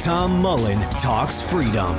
Tom 0.00 0.40
Mullen 0.40 0.78
Talks 0.90 1.42
Freedom. 1.42 1.96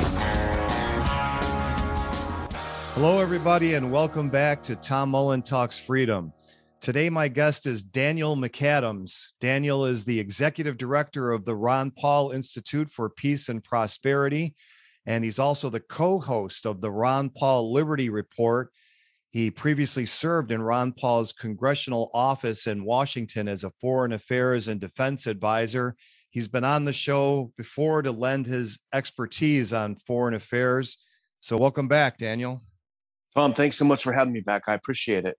Hello, 2.93 3.19
everybody, 3.19 3.73
and 3.73 3.91
welcome 3.91 4.29
back 4.29 4.63
to 4.63 4.77
Tom 4.77 5.09
Mullen 5.09 5.41
Talks 5.41 5.77
Freedom. 5.77 6.31
Today, 6.79 7.09
my 7.09 7.27
guest 7.27 7.65
is 7.65 7.83
Daniel 7.83 8.37
McAdams. 8.37 9.33
Daniel 9.41 9.85
is 9.85 10.05
the 10.05 10.17
executive 10.17 10.77
director 10.77 11.33
of 11.33 11.43
the 11.43 11.57
Ron 11.57 11.91
Paul 11.91 12.31
Institute 12.31 12.89
for 12.89 13.09
Peace 13.09 13.49
and 13.49 13.61
Prosperity, 13.61 14.55
and 15.05 15.25
he's 15.25 15.37
also 15.37 15.69
the 15.69 15.81
co 15.81 16.19
host 16.19 16.65
of 16.65 16.79
the 16.79 16.91
Ron 16.91 17.29
Paul 17.29 17.73
Liberty 17.73 18.09
Report. 18.09 18.71
He 19.29 19.51
previously 19.51 20.05
served 20.05 20.51
in 20.53 20.61
Ron 20.61 20.93
Paul's 20.93 21.33
congressional 21.33 22.11
office 22.13 22.65
in 22.65 22.85
Washington 22.85 23.49
as 23.49 23.65
a 23.65 23.73
foreign 23.81 24.13
affairs 24.13 24.69
and 24.69 24.79
defense 24.79 25.27
advisor 25.27 25.97
He's 26.31 26.47
been 26.47 26.63
on 26.63 26.85
the 26.85 26.93
show 26.93 27.51
before 27.57 28.03
to 28.03 28.11
lend 28.11 28.45
his 28.45 28.79
expertise 28.93 29.73
on 29.73 29.97
foreign 30.05 30.35
affairs. 30.35 30.97
So, 31.39 31.57
welcome 31.57 31.87
back, 31.87 32.17
Daniel. 32.17 32.61
Tom, 33.35 33.53
thanks 33.53 33.77
so 33.77 33.85
much 33.85 34.03
for 34.03 34.13
having 34.13 34.33
me 34.33 34.41
back. 34.41 34.63
I 34.67 34.75
appreciate 34.75 35.25
it. 35.25 35.37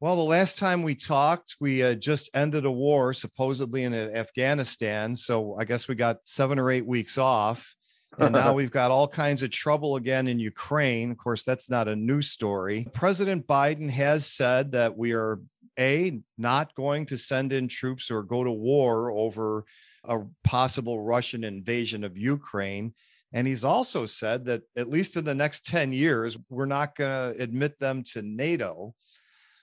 Well, 0.00 0.16
the 0.16 0.22
last 0.22 0.58
time 0.58 0.82
we 0.82 0.94
talked, 0.94 1.56
we 1.60 1.82
uh, 1.82 1.94
just 1.94 2.30
ended 2.34 2.64
a 2.64 2.70
war 2.70 3.12
supposedly 3.12 3.84
in 3.84 3.94
Afghanistan. 3.94 5.14
So, 5.14 5.56
I 5.56 5.64
guess 5.64 5.86
we 5.86 5.94
got 5.94 6.18
seven 6.24 6.58
or 6.58 6.70
eight 6.70 6.86
weeks 6.86 7.16
off. 7.16 7.76
And 8.18 8.32
now 8.32 8.52
we've 8.54 8.72
got 8.72 8.90
all 8.90 9.06
kinds 9.06 9.44
of 9.44 9.50
trouble 9.52 9.96
again 9.96 10.26
in 10.26 10.40
Ukraine. 10.40 11.12
Of 11.12 11.18
course, 11.18 11.44
that's 11.44 11.70
not 11.70 11.86
a 11.86 11.94
new 11.94 12.22
story. 12.22 12.88
President 12.92 13.46
Biden 13.46 13.90
has 13.90 14.26
said 14.26 14.72
that 14.72 14.96
we 14.96 15.12
are 15.12 15.40
a 15.78 16.20
not 16.36 16.74
going 16.74 17.06
to 17.06 17.16
send 17.16 17.52
in 17.52 17.68
troops 17.68 18.10
or 18.10 18.24
go 18.24 18.42
to 18.42 18.50
war 18.50 19.12
over 19.12 19.64
a 20.08 20.20
possible 20.42 21.02
Russian 21.02 21.44
invasion 21.44 22.02
of 22.02 22.16
Ukraine. 22.16 22.94
And 23.32 23.46
he's 23.46 23.64
also 23.64 24.06
said 24.06 24.46
that 24.46 24.62
at 24.76 24.88
least 24.88 25.16
in 25.16 25.24
the 25.24 25.34
next 25.34 25.66
10 25.66 25.92
years, 25.92 26.36
we're 26.48 26.66
not 26.66 26.96
going 26.96 27.34
to 27.34 27.42
admit 27.42 27.78
them 27.78 28.02
to 28.12 28.22
NATO. 28.22 28.94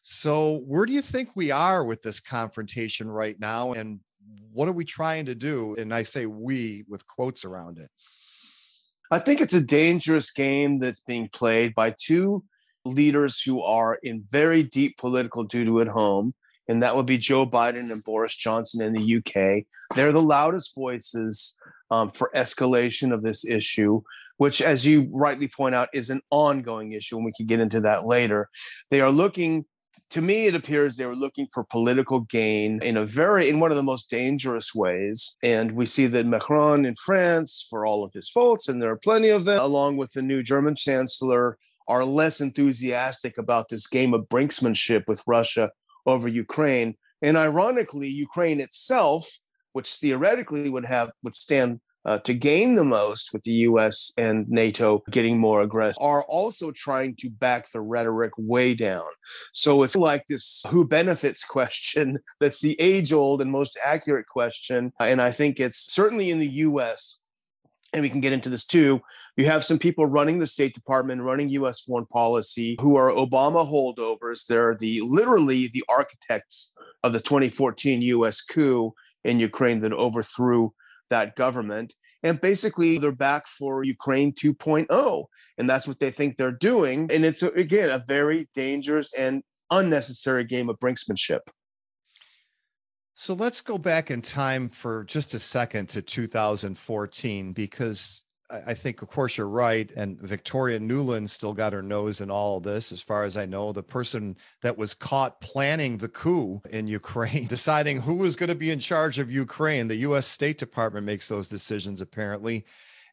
So, 0.04 0.62
where 0.68 0.86
do 0.86 0.94
you 0.94 1.02
think 1.02 1.30
we 1.34 1.50
are 1.50 1.84
with 1.84 2.04
this 2.04 2.20
confrontation 2.20 3.10
right 3.10 3.40
now? 3.40 3.74
And 3.74 4.00
what 4.54 4.70
are 4.70 4.74
we 4.74 4.86
trying 4.86 5.26
to 5.26 5.34
do? 5.34 5.74
And 5.80 5.92
I 5.92 6.04
say 6.04 6.28
we 6.28 6.86
with 6.88 7.08
quotes 7.08 7.44
around 7.44 7.80
it. 7.80 7.90
I 9.10 9.18
think 9.20 9.42
it's 9.42 9.56
a 9.56 9.62
dangerous 9.62 10.30
game 10.32 10.78
that's 10.80 11.02
being 11.02 11.30
played 11.34 11.74
by 11.74 11.96
two 12.00 12.44
leaders 12.86 13.42
who 13.42 13.64
are 13.64 13.96
in 14.04 14.24
very 14.32 14.62
deep 14.62 14.98
political 14.98 15.44
doo 15.44 15.66
doo 15.66 15.82
at 15.82 15.88
home 15.88 16.36
and 16.68 16.84
that 16.84 16.96
would 16.96 17.06
be 17.06 17.18
Joe 17.18 17.46
Biden 17.46 17.92
and 17.92 18.04
Boris 18.04 18.36
Johnson 18.36 18.82
in 18.82 18.94
the 18.94 19.18
UK. 19.18 19.66
They're 19.96 20.12
the 20.12 20.22
loudest 20.22 20.74
voices 20.76 21.56
um, 21.92 22.12
for 22.12 22.32
escalation 22.36 23.14
of 23.14 23.22
this 23.22 23.46
issue, 23.46 24.02
which, 24.38 24.62
as 24.62 24.86
you 24.86 25.10
rightly 25.12 25.48
point 25.48 25.76
out, 25.76 25.90
is 25.94 26.10
an 26.10 26.22
ongoing 26.32 26.94
issue, 26.94 27.18
and 27.18 27.26
we 27.26 27.34
can 27.38 27.46
get 27.46 27.60
into 27.60 27.82
that 27.82 28.06
later. 28.06 28.50
They 28.90 29.02
are 29.02 29.12
looking. 29.12 29.66
To 30.12 30.22
me, 30.22 30.46
it 30.46 30.56
appears 30.56 30.96
they 30.96 31.06
were 31.06 31.16
looking 31.16 31.48
for 31.54 31.64
political 31.64 32.22
gain 32.22 32.80
in 32.84 32.98
a 32.98 33.06
very, 33.06 33.50
in 33.50 33.60
one 33.60 33.72
of 33.72 33.78
the 33.78 33.84
most 33.84 34.10
dangerous 34.10 34.74
ways. 34.76 35.36
And 35.42 35.72
we 35.72 35.86
see 35.86 36.06
that 36.08 36.26
Macron 36.26 36.86
in 36.86 36.96
France, 37.04 37.66
for 37.70 37.86
all 37.86 38.04
of 38.04 38.14
his 38.14 38.30
faults, 38.30 38.68
and 38.68 38.82
there 38.82 38.92
are 38.92 38.98
plenty 38.98 39.30
of 39.30 39.46
them, 39.46 39.60
along 39.60 39.98
with 39.98 40.12
the 40.12 40.22
new 40.22 40.44
German 40.44 40.76
chancellor, 40.76 41.58
are 41.88 42.06
less 42.06 42.40
enthusiastic 42.40 43.38
about 43.38 43.70
this 43.70 43.88
game 43.88 44.14
of 44.14 44.30
brinksmanship 44.30 45.08
with 45.08 45.24
Russia 45.26 45.72
over 46.06 46.28
Ukraine. 46.28 46.96
And 47.22 47.38
ironically, 47.38 48.08
Ukraine 48.08 48.60
itself, 48.60 49.28
which 49.74 49.96
theoretically 49.96 50.70
would 50.70 50.86
have 50.86 51.12
would 51.24 51.36
stand 51.36 51.80
uh, 52.06 52.20
to 52.20 52.36
gain 52.36 52.76
the 52.76 52.84
most 52.84 53.32
with 53.34 53.42
the 53.44 53.66
U.S. 53.70 54.12
and 54.16 54.48
NATO 54.48 55.02
getting 55.10 55.40
more 55.40 55.64
aggressive, 55.64 55.98
are 56.00 56.24
also 56.24 56.72
trying 56.72 57.16
to 57.18 57.30
back 57.32 57.72
the 57.72 57.82
rhetoric 57.82 58.32
way 58.38 58.76
down. 58.76 59.08
So 59.54 59.82
it's 59.82 59.96
like 59.96 60.24
this 60.28 60.64
who 60.70 60.88
benefits 60.88 61.44
question 61.58 62.20
that's 62.40 62.62
the 62.62 62.80
age 62.80 63.12
old 63.12 63.42
and 63.42 63.52
most 63.52 63.78
accurate 63.84 64.28
question. 64.28 64.94
And 65.00 65.20
I 65.20 65.32
think 65.32 65.60
it's 65.60 65.94
certainly 65.94 66.30
in 66.30 66.40
the 66.40 66.50
U.S 66.70 67.18
and 67.96 68.02
we 68.02 68.10
can 68.10 68.20
get 68.20 68.34
into 68.34 68.50
this 68.50 68.66
too. 68.66 69.00
You 69.38 69.46
have 69.46 69.64
some 69.64 69.80
people 69.80 70.06
running 70.06 70.38
the 70.38 70.48
State 70.48 70.74
Department, 70.74 71.22
running 71.22 71.48
U.S. 71.50 71.80
foreign 71.80 72.06
policy, 72.06 72.76
who 72.82 72.98
are 72.98 73.10
Obama 73.10 73.66
holdovers. 73.66 74.46
They're 74.46 74.76
the 74.76 75.00
literally 75.00 75.72
the 75.74 75.86
architects 75.88 76.74
of 77.04 77.14
the 77.14 77.22
2014 77.22 78.02
U.S. 78.02 78.42
coup 78.42 78.94
in 79.24 79.40
Ukraine 79.40 79.80
that 79.80 79.94
overthrew 79.94 80.74
that 81.10 81.38
government. 81.38 81.94
And 82.22 82.42
basically, 82.42 82.98
they're 82.98 83.14
back 83.14 83.48
for 83.58 83.86
Ukraine 83.86 84.34
2.0, 84.34 85.26
and 85.58 85.70
that's 85.70 85.88
what 85.88 85.98
they 86.00 86.12
think 86.12 86.36
they're 86.36 86.52
doing. 86.52 87.10
And 87.10 87.24
it's 87.24 87.44
again 87.44 87.92
a 87.92 88.04
very 88.06 88.50
dangerous 88.56 89.14
and 89.18 89.42
unnecessary 89.72 90.44
game 90.44 90.68
of 90.68 90.78
brinksmanship. 90.82 91.42
So 93.18 93.34
let's 93.34 93.62
go 93.62 93.78
back 93.78 94.12
in 94.12 94.22
time 94.22 94.68
for 94.68 95.06
just 95.06 95.34
a 95.34 95.40
second 95.40 95.88
to 95.90 96.02
2014, 96.02 97.54
because 97.54 98.24
I 98.50 98.74
think, 98.74 99.02
of 99.02 99.08
course, 99.08 99.38
you're 99.38 99.48
right. 99.48 99.90
And 99.96 100.20
Victoria 100.20 100.80
Nuland 100.82 101.30
still 101.30 101.54
got 101.54 101.72
her 101.72 101.82
nose 101.82 102.20
in 102.20 102.30
all 102.30 102.60
this, 102.60 102.92
as 102.92 103.02
far 103.02 103.24
as 103.24 103.38
I 103.38 103.46
know. 103.46 103.72
The 103.72 103.84
person 103.84 104.36
that 104.64 104.78
was 104.78 104.94
caught 104.94 105.40
planning 105.40 105.98
the 105.98 106.10
coup 106.10 106.62
in 106.70 106.90
Ukraine, 106.90 107.48
deciding 107.50 108.02
who 108.02 108.16
was 108.16 108.36
going 108.36 108.50
to 108.50 108.56
be 108.56 108.70
in 108.70 108.82
charge 108.82 109.18
of 109.18 109.32
Ukraine. 109.32 109.88
The 109.88 109.96
US 110.08 110.28
State 110.28 110.58
Department 110.58 111.06
makes 111.06 111.30
those 111.30 111.48
decisions, 111.48 112.02
apparently. 112.02 112.66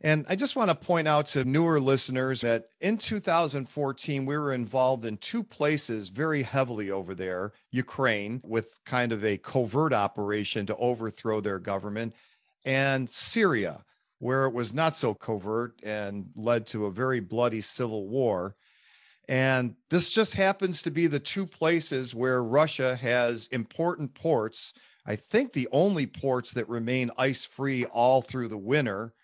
And 0.05 0.27
I 0.29 0.35
just 0.35 0.57
want 0.57 0.69
to 0.69 0.75
point 0.75 1.07
out 1.07 1.29
to 1.29 1.45
newer 1.45 1.79
listeners 1.79 2.41
that 2.41 2.65
in 2.81 2.99
2014, 2.99 4.27
we 4.27 4.37
were 4.37 4.53
involved 4.53 5.05
in 5.05 5.17
two 5.17 5.45
places 5.45 6.09
very 6.09 6.43
heavily 6.43 6.91
over 6.91 7.15
there 7.15 7.53
Ukraine, 7.71 8.41
with 8.45 8.81
kind 8.85 9.13
of 9.13 9.25
a 9.25 9.39
covert 9.39 9.93
operation 9.93 10.67
to 10.67 10.77
overthrow 10.77 11.41
their 11.41 11.61
government, 11.61 12.15
and 12.65 13.09
Syria, 13.09 13.85
where 14.19 14.47
it 14.47 14.53
was 14.53 14.75
not 14.75 14.97
so 14.97 15.15
covert 15.15 15.79
and 15.85 16.31
led 16.35 16.67
to 16.69 16.87
a 16.87 16.93
very 16.93 17.21
bloody 17.21 17.61
civil 17.61 18.09
war. 18.09 18.57
And 19.29 19.77
this 19.89 20.11
just 20.11 20.35
happens 20.35 20.83
to 20.83 20.91
be 20.91 21.07
the 21.07 21.21
two 21.21 21.47
places 21.47 22.13
where 22.13 22.43
Russia 22.43 22.97
has 22.97 23.47
important 23.53 24.15
ports. 24.15 24.73
I 25.07 25.15
think 25.15 25.53
the 25.53 25.69
only 25.71 26.07
ports 26.07 26.53
that 26.55 26.69
remain 26.69 27.13
ice 27.17 27.45
free 27.45 27.85
all 27.85 28.21
through 28.21 28.49
the 28.49 28.59
winter 28.59 29.15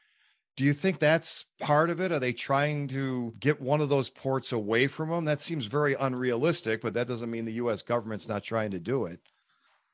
Do 0.58 0.64
you 0.64 0.72
think 0.72 0.99
that's 0.99 1.44
part 1.60 1.88
of 1.88 2.00
it? 2.00 2.10
Are 2.10 2.19
they 2.19 2.32
trying 2.32 2.88
to 2.88 3.32
get 3.38 3.60
one 3.60 3.81
of 3.81 3.90
those 3.90 4.10
ports 4.10 4.50
away 4.50 4.88
from 4.88 5.08
them? 5.08 5.25
That 5.25 5.40
seems 5.40 5.66
very 5.66 5.94
unrealistic, 5.94 6.81
but 6.82 6.94
that 6.94 7.06
doesn't 7.06 7.31
mean 7.31 7.44
the 7.44 7.52
US 7.52 7.84
government's 7.84 8.26
not 8.26 8.43
trying 8.43 8.72
to 8.72 8.81
do 8.81 9.05
it. 9.05 9.20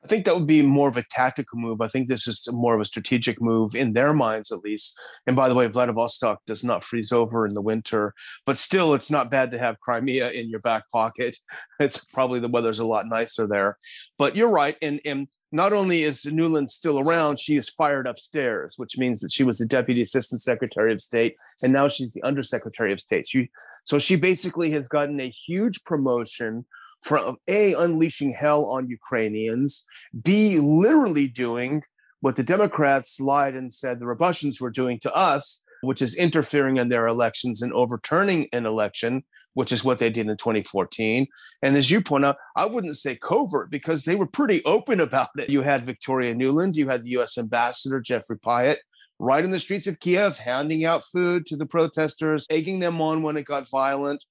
I 0.05 0.07
think 0.07 0.25
that 0.25 0.35
would 0.35 0.45
be 0.45 0.61
more 0.61 0.87
of 0.87 0.97
a 0.97 1.05
tactical 1.09 1.57
move. 1.57 1.81
I 1.81 1.87
think 1.87 2.07
this 2.07 2.27
is 2.27 2.47
more 2.51 2.75
of 2.75 2.81
a 2.81 2.85
strategic 2.85 3.41
move 3.41 3.73
in 3.73 3.93
their 3.93 4.13
minds, 4.13 4.51
at 4.51 4.59
least. 4.59 4.95
And 5.25 5.35
by 5.35 5.49
the 5.49 5.55
way, 5.55 5.65
Vladivostok 5.65 6.45
does 6.45 6.63
not 6.63 6.83
freeze 6.83 7.11
over 7.11 7.47
in 7.47 7.55
the 7.55 7.61
winter, 7.61 8.13
but 8.45 8.59
still, 8.59 8.93
it's 8.93 9.09
not 9.09 9.31
bad 9.31 9.49
to 9.49 9.57
have 9.57 9.79
Crimea 9.79 10.29
in 10.29 10.47
your 10.47 10.59
back 10.59 10.83
pocket. 10.91 11.37
It's 11.79 12.05
probably 12.13 12.39
the 12.39 12.47
weather's 12.47 12.79
a 12.79 12.85
lot 12.85 13.05
nicer 13.07 13.47
there. 13.47 13.77
But 14.17 14.35
you're 14.35 14.49
right. 14.49 14.77
And, 14.81 15.01
and 15.03 15.27
not 15.51 15.73
only 15.73 16.03
is 16.03 16.21
Nuland 16.23 16.69
still 16.69 16.99
around, 16.99 17.39
she 17.39 17.57
is 17.57 17.67
fired 17.67 18.07
upstairs, 18.07 18.75
which 18.77 18.97
means 18.97 19.19
that 19.21 19.31
she 19.31 19.43
was 19.43 19.57
the 19.57 19.65
Deputy 19.65 20.03
Assistant 20.03 20.41
Secretary 20.41 20.93
of 20.93 21.01
State, 21.01 21.35
and 21.63 21.73
now 21.73 21.89
she's 21.89 22.13
the 22.13 22.23
Undersecretary 22.23 22.93
of 22.93 23.01
State. 23.01 23.27
She, 23.27 23.49
so 23.83 23.99
she 23.99 24.15
basically 24.15 24.71
has 24.71 24.87
gotten 24.87 25.19
a 25.19 25.33
huge 25.47 25.83
promotion 25.83 26.63
from 27.05 27.37
A, 27.47 27.73
unleashing 27.73 28.31
hell 28.31 28.65
on 28.65 28.89
Ukrainians, 28.89 29.85
B, 30.23 30.57
literally 30.59 31.27
doing 31.27 31.83
what 32.21 32.35
the 32.35 32.43
Democrats 32.43 33.19
lied 33.19 33.55
and 33.55 33.71
said 33.71 33.99
the 33.99 34.07
Russians 34.07 34.59
were 34.59 34.71
doing 34.71 34.99
to 35.01 35.13
us, 35.13 35.63
which 35.81 36.01
is 36.01 36.15
interfering 36.15 36.77
in 36.77 36.89
their 36.89 37.05
elections 37.05 37.61
and 37.61 37.71
overturning 37.73 38.47
an 38.53 38.65
election, 38.65 39.23
which 39.53 39.71
is 39.71 39.83
what 39.83 39.99
they 39.99 40.09
did 40.09 40.27
in 40.27 40.35
2014. 40.35 41.27
And 41.61 41.77
as 41.77 41.91
you 41.91 42.01
point 42.01 42.25
out, 42.25 42.37
I 42.55 42.65
wouldn't 42.65 42.97
say 42.97 43.15
covert 43.15 43.69
because 43.69 44.03
they 44.03 44.15
were 44.15 44.25
pretty 44.25 44.65
open 44.65 44.99
about 44.99 45.29
it. 45.37 45.51
You 45.51 45.61
had 45.61 45.85
Victoria 45.85 46.33
Nuland, 46.33 46.73
you 46.73 46.89
had 46.89 47.03
the 47.03 47.17
US 47.19 47.37
Ambassador 47.37 48.01
Jeffrey 48.01 48.39
Pyatt 48.39 48.77
right 49.19 49.45
in 49.45 49.51
the 49.51 49.59
streets 49.59 49.85
of 49.85 49.99
Kiev, 49.99 50.37
handing 50.37 50.85
out 50.85 51.05
food 51.05 51.45
to 51.47 51.55
the 51.55 51.67
protesters, 51.67 52.47
egging 52.49 52.79
them 52.79 52.99
on 52.99 53.21
when 53.21 53.37
it 53.37 53.45
got 53.45 53.69
violent. 53.69 54.23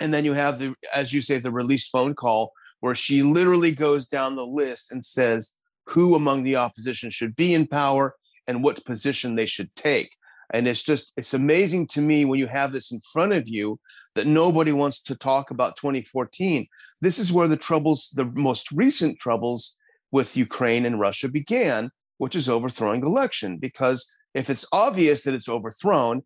And 0.00 0.12
then 0.12 0.24
you 0.24 0.32
have 0.32 0.58
the, 0.58 0.74
as 0.92 1.12
you 1.12 1.20
say, 1.20 1.38
the 1.38 1.50
released 1.50 1.90
phone 1.90 2.14
call 2.14 2.52
where 2.80 2.94
she 2.94 3.22
literally 3.22 3.74
goes 3.74 4.06
down 4.08 4.36
the 4.36 4.42
list 4.42 4.90
and 4.90 5.04
says 5.04 5.52
who 5.86 6.14
among 6.14 6.42
the 6.42 6.56
opposition 6.56 7.10
should 7.10 7.34
be 7.36 7.54
in 7.54 7.66
power 7.66 8.14
and 8.46 8.62
what 8.62 8.84
position 8.84 9.34
they 9.34 9.46
should 9.46 9.74
take. 9.74 10.10
And 10.52 10.68
it's 10.68 10.82
just, 10.82 11.12
it's 11.16 11.34
amazing 11.34 11.88
to 11.88 12.00
me 12.00 12.24
when 12.24 12.38
you 12.38 12.46
have 12.46 12.72
this 12.72 12.92
in 12.92 13.00
front 13.12 13.32
of 13.32 13.48
you 13.48 13.80
that 14.14 14.26
nobody 14.26 14.72
wants 14.72 15.02
to 15.04 15.16
talk 15.16 15.50
about 15.50 15.76
2014. 15.76 16.66
This 17.00 17.18
is 17.18 17.32
where 17.32 17.48
the 17.48 17.56
troubles, 17.56 18.10
the 18.14 18.24
most 18.24 18.70
recent 18.72 19.18
troubles 19.18 19.74
with 20.12 20.36
Ukraine 20.36 20.86
and 20.86 21.00
Russia 21.00 21.28
began, 21.28 21.90
which 22.18 22.36
is 22.36 22.48
overthrowing 22.48 23.02
election. 23.02 23.58
Because 23.58 24.08
if 24.34 24.48
it's 24.48 24.66
obvious 24.70 25.22
that 25.22 25.34
it's 25.34 25.48
overthrown, 25.48 26.22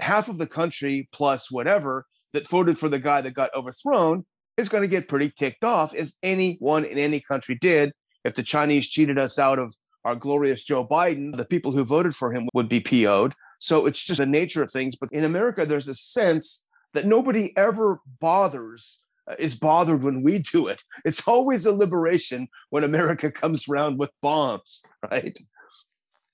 half 0.00 0.28
of 0.28 0.38
the 0.38 0.46
country 0.46 1.08
plus 1.12 1.50
whatever 1.50 2.06
that 2.32 2.48
voted 2.48 2.78
for 2.78 2.88
the 2.88 2.98
guy 2.98 3.20
that 3.20 3.34
got 3.34 3.54
overthrown 3.54 4.24
is 4.56 4.68
going 4.68 4.82
to 4.82 4.88
get 4.88 5.08
pretty 5.08 5.32
ticked 5.38 5.64
off, 5.64 5.94
as 5.94 6.16
anyone 6.22 6.84
in 6.84 6.98
any 6.98 7.20
country 7.20 7.56
did. 7.60 7.92
If 8.24 8.34
the 8.34 8.42
Chinese 8.42 8.88
cheated 8.88 9.18
us 9.18 9.38
out 9.38 9.58
of 9.58 9.74
our 10.04 10.14
glorious 10.16 10.62
Joe 10.62 10.86
Biden, 10.86 11.36
the 11.36 11.44
people 11.44 11.72
who 11.72 11.84
voted 11.84 12.14
for 12.14 12.32
him 12.32 12.48
would 12.54 12.68
be 12.68 12.80
PO'd. 12.80 13.34
So 13.58 13.86
it's 13.86 14.04
just 14.04 14.18
the 14.18 14.26
nature 14.26 14.62
of 14.62 14.70
things. 14.70 14.96
But 15.00 15.12
in 15.12 15.24
America, 15.24 15.64
there's 15.64 15.88
a 15.88 15.94
sense 15.94 16.64
that 16.94 17.06
nobody 17.06 17.56
ever 17.56 18.00
bothers 18.20 19.00
uh, 19.30 19.36
is 19.38 19.54
bothered 19.54 20.02
when 20.02 20.22
we 20.22 20.40
do 20.40 20.66
it. 20.66 20.82
It's 21.04 21.26
always 21.26 21.64
a 21.64 21.72
liberation 21.72 22.48
when 22.70 22.84
America 22.84 23.30
comes 23.30 23.68
around 23.68 23.98
with 23.98 24.10
bombs, 24.20 24.82
right? 25.10 25.38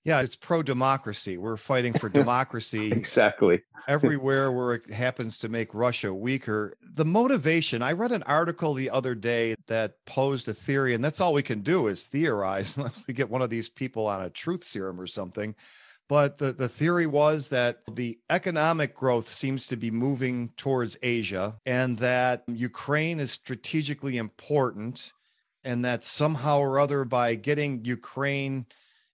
Yeah, 0.09 0.23
it's 0.23 0.37
pro 0.37 0.63
democracy. 0.63 1.37
We're 1.37 1.59
fighting 1.59 1.93
for 1.93 2.09
democracy. 2.23 2.91
exactly. 2.91 3.61
everywhere 3.89 4.51
where 4.51 4.73
it 4.75 4.91
happens 4.91 5.39
to 5.39 5.51
make 5.51 5.75
Russia 5.75 6.15
weaker. 6.15 6.75
The 6.83 7.05
motivation, 7.05 7.83
I 7.83 7.93
read 7.93 8.13
an 8.13 8.23
article 8.23 8.73
the 8.73 8.89
other 8.89 9.15
day 9.15 9.55
that 9.67 9.97
posed 10.07 10.49
a 10.49 10.55
theory, 10.55 10.95
and 10.95 11.05
that's 11.05 11.21
all 11.21 11.35
we 11.35 11.43
can 11.43 11.61
do 11.61 11.89
is 11.89 12.05
theorize 12.05 12.75
unless 12.77 12.99
we 13.07 13.13
get 13.13 13.29
one 13.29 13.43
of 13.43 13.51
these 13.51 13.69
people 13.69 14.07
on 14.07 14.23
a 14.23 14.31
truth 14.31 14.65
serum 14.65 14.99
or 14.99 15.07
something. 15.07 15.55
But 16.09 16.39
the, 16.39 16.53
the 16.55 16.71
theory 16.71 17.07
was 17.07 17.49
that 17.49 17.81
the 17.93 18.19
economic 18.31 18.95
growth 18.95 19.29
seems 19.29 19.67
to 19.67 19.77
be 19.77 19.91
moving 19.91 20.53
towards 20.57 20.97
Asia 21.03 21.59
and 21.67 21.99
that 21.99 22.45
Ukraine 22.47 23.21
is 23.21 23.33
strategically 23.33 24.17
important 24.17 25.13
and 25.65 25.85
that 25.85 26.05
somehow 26.05 26.61
or 26.61 26.81
other 26.81 27.05
by 27.05 27.35
getting 27.35 27.85
Ukraine 27.85 28.65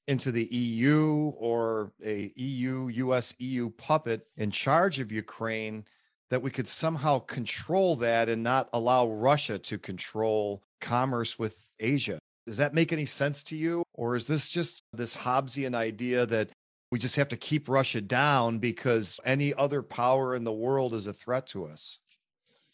into 0.07 0.31
the 0.31 0.45
EU 0.45 1.33
or 1.37 1.93
a 2.05 2.33
EU, 2.37 2.89
US 2.89 3.35
EU 3.39 3.71
puppet 3.71 4.27
in 4.37 4.51
charge 4.51 4.99
of 4.99 5.11
Ukraine, 5.11 5.85
that 6.31 6.43
we 6.43 6.51
could 6.51 6.69
somehow 6.69 7.19
control 7.21 7.97
that 7.97 8.29
and 8.29 8.43
not 8.43 8.69
allow 8.73 9.07
Russia 9.09 9.59
to 9.59 9.79
control 9.79 10.63
commerce 10.81 11.39
with 11.39 11.71
Asia. 11.81 12.19
Does 12.47 12.57
that 12.59 12.75
make 12.75 12.93
any 12.93 13.07
sense 13.07 13.43
to 13.45 13.57
you? 13.57 13.83
Or 13.95 14.17
is 14.17 14.27
this 14.27 14.49
just 14.49 14.83
this 14.93 15.15
Hobbesian 15.15 15.75
idea 15.75 16.27
that 16.27 16.51
we 16.91 16.99
just 16.99 17.17
have 17.17 17.29
to 17.29 17.37
keep 17.37 17.69
Russia 17.69 18.01
down 18.01 18.59
because 18.59 19.19
any 19.25 19.55
other 19.55 19.83
power 19.83 20.35
in 20.35 20.45
the 20.45 20.53
world 20.53 20.95
is 20.95 21.07
a 21.07 21.13
threat 21.13 21.47
to 21.49 21.65
us? 21.65 21.99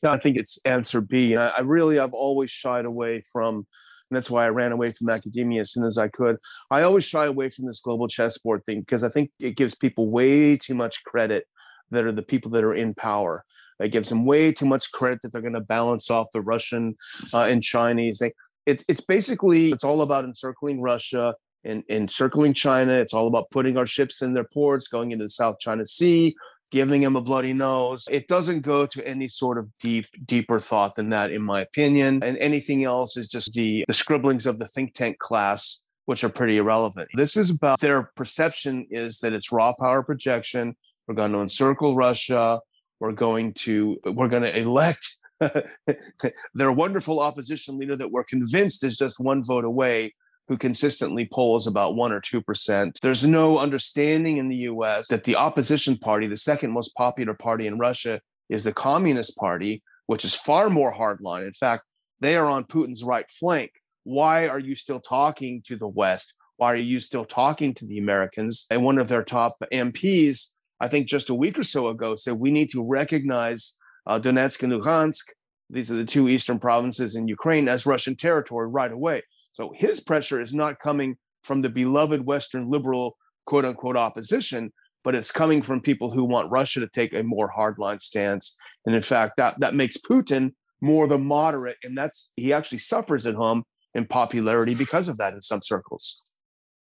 Yeah, 0.02 0.12
I 0.12 0.18
think 0.18 0.36
it's 0.36 0.58
answer 0.64 1.00
B. 1.00 1.36
I, 1.36 1.48
I 1.48 1.60
really, 1.60 1.98
I've 1.98 2.14
always 2.14 2.50
shied 2.50 2.86
away 2.86 3.22
from 3.30 3.66
and 4.10 4.16
that's 4.16 4.30
why 4.30 4.44
I 4.44 4.48
ran 4.48 4.72
away 4.72 4.92
from 4.92 5.08
academia 5.08 5.62
as 5.62 5.72
soon 5.72 5.84
as 5.84 5.96
I 5.96 6.08
could. 6.08 6.36
I 6.70 6.82
always 6.82 7.04
shy 7.04 7.26
away 7.26 7.50
from 7.50 7.66
this 7.66 7.80
global 7.80 8.08
chessboard 8.08 8.64
thing 8.66 8.80
because 8.80 9.04
I 9.04 9.08
think 9.08 9.30
it 9.38 9.56
gives 9.56 9.74
people 9.74 10.10
way 10.10 10.56
too 10.56 10.74
much 10.74 11.04
credit 11.04 11.46
that 11.90 12.04
are 12.04 12.12
the 12.12 12.22
people 12.22 12.50
that 12.52 12.64
are 12.64 12.74
in 12.74 12.94
power. 12.94 13.44
It 13.78 13.92
gives 13.92 14.08
them 14.08 14.26
way 14.26 14.52
too 14.52 14.66
much 14.66 14.90
credit 14.92 15.22
that 15.22 15.32
they're 15.32 15.40
going 15.40 15.54
to 15.54 15.60
balance 15.60 16.10
off 16.10 16.26
the 16.32 16.42
Russian 16.42 16.94
uh, 17.32 17.44
and 17.44 17.62
Chinese. 17.62 18.20
It, 18.20 18.34
it's 18.66 19.00
basically 19.00 19.70
it's 19.70 19.84
all 19.84 20.02
about 20.02 20.24
encircling 20.24 20.82
Russia 20.82 21.34
and 21.64 21.82
encircling 21.88 22.54
China. 22.54 22.92
It's 22.92 23.14
all 23.14 23.26
about 23.26 23.50
putting 23.50 23.78
our 23.78 23.86
ships 23.86 24.22
in 24.22 24.34
their 24.34 24.46
ports, 24.52 24.88
going 24.88 25.12
into 25.12 25.24
the 25.24 25.30
South 25.30 25.56
China 25.60 25.86
Sea, 25.86 26.34
giving 26.70 27.02
him 27.02 27.17
a 27.17 27.20
bloody 27.20 27.52
nose. 27.52 28.06
It 28.11 28.28
doesn't 28.28 28.61
go 28.61 28.87
to 28.87 29.06
any 29.06 29.28
sort 29.28 29.58
of 29.58 29.69
deep, 29.81 30.06
deeper 30.26 30.61
thought 30.61 30.96
than 30.96 31.11
that, 31.11 31.31
in 31.31 31.43
my 31.43 31.61
opinion. 31.61 32.22
And 32.22 32.37
anything 32.38 32.84
else 32.84 33.17
is 33.17 33.28
just 33.28 33.52
the, 33.55 33.84
the 33.87 33.94
scribblings 33.94 34.46
of 34.46 34.58
the 34.58 34.69
think 34.69 34.94
tank 34.94 35.19
class, 35.19 35.81
which 36.06 36.25
are 36.25 36.28
pretty 36.28 36.58
irrelevant. 36.58 37.08
This 37.14 37.37
is 37.37 37.50
about 37.50 37.81
their 37.81 38.11
perception 38.17 38.87
is 38.90 39.19
that 39.20 39.32
it's 39.32 39.52
raw 39.52 39.72
power 39.78 40.02
projection. 40.02 40.76
We're 41.06 41.14
going 41.14 41.32
to 41.32 41.40
encircle 41.40 41.96
Russia. 41.96 42.61
We're 43.00 43.12
going 43.12 43.55
to, 43.64 43.99
we're 44.05 44.28
going 44.28 44.43
to 44.43 44.56
elect 44.56 45.06
their 46.55 46.73
wonderful 46.73 47.20
opposition 47.20 47.78
leader 47.78 47.96
that 47.96 48.11
we're 48.11 48.25
convinced 48.25 48.84
is 48.84 48.96
just 48.96 49.19
one 49.19 49.43
vote 49.43 49.64
away 49.64 50.14
who 50.50 50.59
consistently 50.59 51.28
polls 51.33 51.69
about 51.69 51.95
1 51.95 52.11
or 52.11 52.21
2%. 52.21 52.99
There's 53.00 53.25
no 53.25 53.59
understanding 53.59 54.38
in 54.38 54.49
the 54.49 54.66
US 54.73 55.07
that 55.07 55.23
the 55.23 55.37
opposition 55.37 55.97
party, 55.97 56.26
the 56.26 56.37
second 56.37 56.73
most 56.73 56.92
popular 56.97 57.35
party 57.35 57.69
in 57.69 57.78
Russia, 57.78 58.21
is 58.49 58.64
the 58.64 58.73
Communist 58.73 59.37
Party, 59.37 59.80
which 60.07 60.25
is 60.25 60.35
far 60.35 60.69
more 60.69 60.92
hardline. 60.92 61.47
In 61.47 61.52
fact, 61.52 61.85
they 62.19 62.35
are 62.35 62.47
on 62.47 62.64
Putin's 62.64 63.04
right 63.04 63.26
flank. 63.30 63.71
Why 64.02 64.49
are 64.49 64.59
you 64.59 64.75
still 64.75 64.99
talking 64.99 65.62
to 65.69 65.76
the 65.76 65.87
West? 65.87 66.35
Why 66.57 66.73
are 66.73 66.76
you 66.92 66.99
still 66.99 67.25
talking 67.25 67.73
to 67.75 67.87
the 67.87 67.99
Americans? 67.99 68.66
And 68.73 68.83
one 68.83 68.99
of 68.99 69.07
their 69.07 69.23
top 69.23 69.57
MPs, 69.73 70.47
I 70.80 70.88
think 70.88 71.07
just 71.07 71.30
a 71.30 71.35
week 71.35 71.61
or 71.61 71.62
so 71.62 71.90
ago, 71.90 72.16
said 72.16 72.35
we 72.35 72.50
need 72.50 72.71
to 72.71 72.85
recognize 72.85 73.76
uh, 74.04 74.19
Donetsk 74.19 74.64
and 74.64 74.73
Luhansk. 74.73 75.26
These 75.73 75.92
are 75.92 75.97
the 75.97 76.04
two 76.04 76.28
eastern 76.28 76.59
provinces 76.59 77.14
in 77.14 77.28
Ukraine 77.28 77.69
as 77.69 77.87
Russian 77.87 78.16
territory 78.16 78.66
right 78.66 78.90
away. 78.90 79.23
So 79.61 79.75
his 79.76 80.00
pressure 80.00 80.40
is 80.40 80.55
not 80.55 80.81
coming 80.81 81.17
from 81.45 81.61
the 81.61 81.69
beloved 81.69 82.25
Western 82.25 82.71
liberal 82.71 83.19
quote 83.45 83.67
unquote 83.67 83.97
opposition, 83.97 84.73
but 85.05 85.14
it's 85.14 85.31
coming 85.31 85.61
from 85.61 85.83
people 85.83 86.11
who 86.11 86.25
want 86.25 86.50
Russia 86.50 86.81
to 86.81 86.88
take 86.95 87.12
a 87.12 87.23
more 87.23 87.52
hardline 87.55 88.00
stance. 88.00 88.57
And 88.87 88.95
in 88.95 89.02
fact, 89.02 89.35
that, 89.37 89.61
that 89.61 89.75
makes 89.75 89.99
Putin 89.99 90.55
more 90.81 91.07
the 91.07 91.19
moderate, 91.19 91.76
and 91.85 91.97
that's 91.97 92.31
he 92.37 92.55
actually 92.55 92.79
suffers 92.79 93.26
at 93.26 93.35
home 93.35 93.64
in 93.95 94.07
popularity 94.07 94.75
because 94.75 95.09
of 95.09 95.19
that 95.19 95.35
in 95.35 95.43
some 95.43 95.61
circles. 95.62 96.23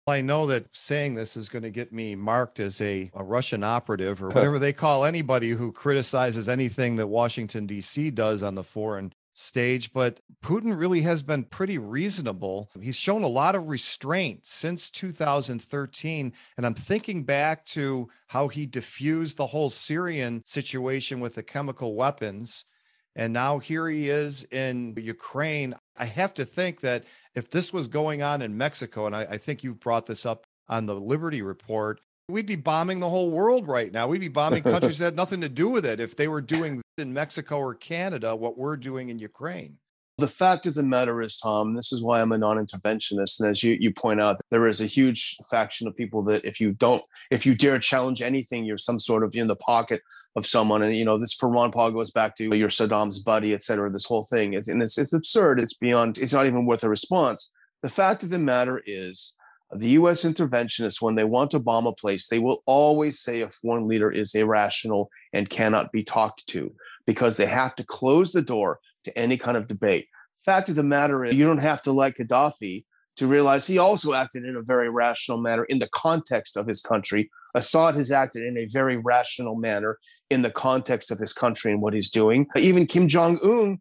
I 0.09 0.21
know 0.21 0.49
that 0.49 0.66
saying 0.73 1.14
this 1.14 1.37
is 1.37 1.49
going 1.49 1.62
to 1.62 1.71
get 1.71 1.93
me 1.93 2.16
marked 2.16 2.59
as 2.59 2.81
a, 2.81 3.09
a 3.14 3.23
Russian 3.23 3.62
operative 3.62 4.21
or 4.21 4.28
whatever 4.31 4.59
they 4.59 4.73
call 4.73 5.04
anybody 5.04 5.50
who 5.50 5.71
criticizes 5.71 6.49
anything 6.49 6.97
that 6.97 7.07
Washington, 7.07 7.66
D.C. 7.66 8.11
does 8.11 8.43
on 8.43 8.57
the 8.57 8.64
foreign 8.64 9.12
stage, 9.34 9.92
but 9.92 10.20
Putin 10.42 10.78
really 10.78 11.02
has 11.02 11.22
been 11.22 11.44
pretty 11.44 11.76
reasonable. 11.76 12.70
He's 12.80 12.96
shown 12.96 13.22
a 13.22 13.28
lot 13.28 13.54
of 13.54 13.68
restraint 13.68 14.46
since 14.46 14.90
2013. 14.90 16.32
And 16.56 16.66
I'm 16.66 16.74
thinking 16.74 17.24
back 17.24 17.64
to 17.66 18.08
how 18.28 18.48
he 18.48 18.66
diffused 18.66 19.36
the 19.36 19.48
whole 19.48 19.70
Syrian 19.70 20.42
situation 20.46 21.20
with 21.20 21.34
the 21.34 21.42
chemical 21.42 21.94
weapons. 21.94 22.64
And 23.16 23.32
now 23.32 23.58
here 23.58 23.88
he 23.88 24.08
is 24.08 24.44
in 24.44 24.94
Ukraine. 24.96 25.74
I 25.96 26.06
have 26.06 26.34
to 26.34 26.44
think 26.44 26.80
that 26.80 27.04
if 27.34 27.50
this 27.50 27.72
was 27.72 27.88
going 27.88 28.22
on 28.22 28.42
in 28.42 28.56
Mexico, 28.56 29.06
and 29.06 29.14
I, 29.14 29.22
I 29.22 29.38
think 29.38 29.62
you've 29.62 29.80
brought 29.80 30.06
this 30.06 30.26
up 30.26 30.46
on 30.68 30.86
the 30.86 30.94
Liberty 30.94 31.42
Report, 31.42 32.00
We'd 32.28 32.47
be 32.47 32.57
bombing 32.57 33.00
the 33.00 33.11
whole 33.11 33.31
world 33.31 33.69
right 33.69 33.93
now. 33.93 34.09
We'd 34.09 34.21
be 34.21 34.28
bombing 34.28 34.62
countries 34.64 34.99
that 34.99 35.04
had 35.04 35.16
nothing 35.16 35.43
to 35.43 35.49
do 35.49 35.69
with 35.69 35.85
it 35.85 36.00
if 36.00 36.16
they 36.16 36.28
were 36.28 36.40
doing 36.40 36.81
in 36.97 37.12
Mexico 37.12 37.59
or 37.59 37.75
Canada 37.75 38.35
what 38.35 38.57
we're 38.57 38.76
doing 38.76 39.11
in 39.11 39.19
Ukraine. 39.19 39.76
The 40.19 40.28
fact 40.28 40.66
of 40.66 40.75
the 40.75 40.83
matter 40.85 41.21
is, 41.21 41.38
Tom, 41.38 41.75
this 41.75 41.93
is 41.93 42.00
why 42.00 42.21
I'm 42.21 42.31
a 42.31 42.38
non-interventionist. 42.38 43.40
And 43.40 43.50
as 43.50 43.64
you, 43.64 43.76
you 43.78 43.93
point 43.93 44.21
out, 44.21 44.40
there 44.50 44.69
is 44.69 44.81
a 44.81 44.87
huge 44.87 45.37
faction 45.50 45.88
of 45.88 45.97
people 45.97 46.23
that 46.25 46.45
if 46.45 46.61
you 46.61 46.73
don't, 46.73 47.02
if 47.33 47.45
you 47.45 47.57
dare 47.57 47.81
challenge 47.81 48.23
anything, 48.23 48.64
you're 48.64 48.78
some 48.78 49.00
sort 49.00 49.25
of 49.25 49.35
in 49.35 49.49
the 49.49 49.57
pocket 49.57 50.02
of 50.37 50.47
someone. 50.47 50.83
And 50.83 50.97
you 50.97 51.04
know, 51.04 51.19
this 51.19 51.35
for 51.35 51.49
Ron 51.49 51.73
Paul 51.73 51.90
goes 51.90 52.12
back 52.12 52.37
to 52.37 52.54
your 52.54 52.69
Saddam's 52.69 53.19
buddy, 53.19 53.54
et 53.54 53.64
cetera. 53.64 53.90
This 53.90 54.04
whole 54.04 54.25
thing 54.26 54.54
is, 54.54 54.69
and 54.69 54.81
it's 54.83 54.99
it's 54.99 55.12
absurd. 55.12 55.59
It's 55.59 55.75
beyond. 55.75 56.19
It's 56.19 56.33
not 56.33 56.47
even 56.47 56.64
worth 56.64 56.85
a 56.85 56.88
response. 56.88 57.50
The 57.83 57.90
fact 57.90 58.23
of 58.23 58.31
the 58.31 58.38
matter 58.38 58.81
is, 58.87 59.35
the 59.76 59.88
U.S. 59.90 60.25
interventionists, 60.25 61.00
when 61.00 61.14
they 61.14 61.25
want 61.25 61.50
to 61.52 61.59
bomb 61.59 61.87
a 61.87 61.93
place, 61.93 62.28
they 62.28 62.38
will 62.38 62.62
always 62.66 63.21
say 63.21 63.40
a 63.40 63.50
foreign 63.50 63.88
leader 63.88 64.11
is 64.11 64.35
irrational 64.35 65.11
and 65.33 65.50
cannot 65.50 65.93
be 65.93 66.04
talked 66.04 66.47
to 66.49 66.73
because 67.07 67.37
they 67.37 67.47
have 67.47 67.75
to 67.76 67.85
close 67.85 68.33
the 68.33 68.43
door 68.43 68.81
to 69.04 69.19
any 69.19 69.37
kind 69.37 69.57
of 69.57 69.66
debate. 69.66 70.07
Fact 70.45 70.69
of 70.69 70.76
the 70.76 70.83
matter 70.83 71.25
is, 71.25 71.35
you 71.35 71.45
don't 71.45 71.59
have 71.59 71.83
to 71.83 71.93
like 71.93 72.16
Gaddafi 72.16 72.85
to 73.16 73.26
realize 73.26 73.66
he 73.66 73.78
also 73.78 74.12
acted 74.12 74.45
in 74.45 74.57
a 74.57 74.62
very 74.62 74.90
rational 74.90 75.38
manner 75.38 75.64
in 75.64 75.78
the 75.78 75.88
context 75.95 76.57
of 76.57 76.66
his 76.66 76.81
country. 76.81 77.31
Assad 77.54 77.95
has 77.95 78.11
acted 78.11 78.43
in 78.45 78.59
a 78.59 78.66
very 78.66 78.97
rational 78.97 79.57
manner 79.57 79.99
in 80.31 80.43
the 80.43 80.50
context 80.50 81.11
of 81.11 81.19
his 81.19 81.33
country 81.33 81.73
and 81.73 81.81
what 81.81 81.95
he's 81.95 82.11
doing. 82.11 82.47
Even 82.57 82.87
Kim 82.87 83.09
Jong 83.09 83.38
un 83.43 83.78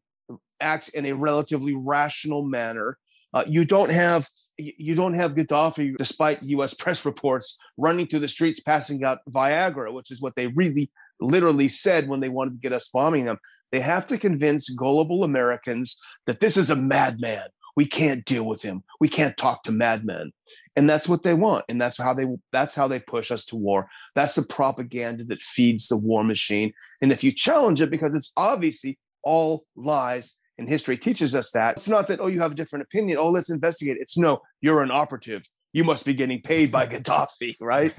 acts 0.59 0.89
in 0.89 1.05
a 1.05 1.13
relatively 1.13 1.75
rational 1.75 2.43
manner. 2.43 2.97
Uh, 3.33 3.43
you 3.47 3.65
don't 3.65 3.89
have 3.89 4.27
you 4.57 4.95
don't 4.95 5.15
have 5.15 5.31
Gaddafi, 5.31 5.95
despite 5.97 6.43
U.S. 6.43 6.73
press 6.73 7.05
reports, 7.05 7.57
running 7.77 8.07
through 8.07 8.19
the 8.19 8.27
streets 8.27 8.59
passing 8.59 9.03
out 9.03 9.19
Viagra, 9.29 9.93
which 9.93 10.11
is 10.11 10.21
what 10.21 10.35
they 10.35 10.47
really 10.47 10.91
literally 11.19 11.69
said 11.69 12.07
when 12.07 12.19
they 12.19 12.29
wanted 12.29 12.51
to 12.51 12.59
get 12.59 12.73
us 12.73 12.89
bombing 12.93 13.25
them. 13.25 13.37
They 13.71 13.79
have 13.79 14.07
to 14.07 14.17
convince 14.17 14.69
gullible 14.69 15.23
Americans 15.23 15.99
that 16.27 16.39
this 16.39 16.57
is 16.57 16.69
a 16.69 16.75
madman. 16.75 17.47
We 17.75 17.87
can't 17.87 18.23
deal 18.25 18.43
with 18.43 18.61
him. 18.61 18.83
We 18.99 19.09
can't 19.09 19.35
talk 19.35 19.63
to 19.63 19.71
madmen. 19.71 20.31
And 20.75 20.87
that's 20.87 21.07
what 21.07 21.23
they 21.23 21.33
want. 21.33 21.65
And 21.69 21.81
that's 21.81 21.97
how 21.97 22.13
they 22.13 22.25
that's 22.51 22.75
how 22.75 22.87
they 22.87 22.99
push 22.99 23.31
us 23.31 23.45
to 23.47 23.55
war. 23.55 23.87
That's 24.13 24.35
the 24.35 24.43
propaganda 24.43 25.23
that 25.25 25.39
feeds 25.39 25.87
the 25.87 25.97
war 25.97 26.23
machine. 26.23 26.73
And 27.01 27.11
if 27.11 27.23
you 27.23 27.31
challenge 27.31 27.81
it, 27.81 27.89
because 27.89 28.11
it's 28.13 28.31
obviously 28.37 28.99
all 29.23 29.65
lies 29.75 30.35
and 30.57 30.69
history 30.69 30.97
teaches 30.97 31.35
us 31.35 31.51
that, 31.51 31.77
it's 31.77 31.87
not 31.87 32.07
that, 32.07 32.19
oh, 32.19 32.27
you 32.27 32.41
have 32.41 32.51
a 32.51 32.55
different 32.55 32.83
opinion. 32.83 33.17
Oh, 33.17 33.29
let's 33.29 33.49
investigate. 33.49 33.97
It's 33.99 34.17
no, 34.17 34.41
you're 34.61 34.83
an 34.83 34.91
operative 34.91 35.43
you 35.73 35.83
must 35.83 36.05
be 36.05 36.13
getting 36.13 36.41
paid 36.41 36.71
by 36.71 36.87
Gaddafi, 36.87 37.57
right? 37.59 37.93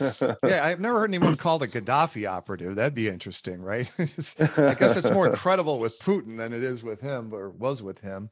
yeah, 0.00 0.64
I've 0.64 0.80
never 0.80 1.00
heard 1.00 1.10
anyone 1.10 1.36
called 1.36 1.62
a 1.62 1.66
Gaddafi 1.66 2.28
operative. 2.28 2.76
That'd 2.76 2.94
be 2.94 3.08
interesting, 3.08 3.60
right? 3.60 3.90
I 3.98 4.74
guess 4.74 4.96
it's 4.96 5.10
more 5.10 5.30
credible 5.32 5.78
with 5.78 5.98
Putin 5.98 6.38
than 6.38 6.52
it 6.52 6.62
is 6.62 6.82
with 6.82 7.00
him, 7.00 7.34
or 7.34 7.50
was 7.50 7.82
with 7.82 7.98
him. 7.98 8.30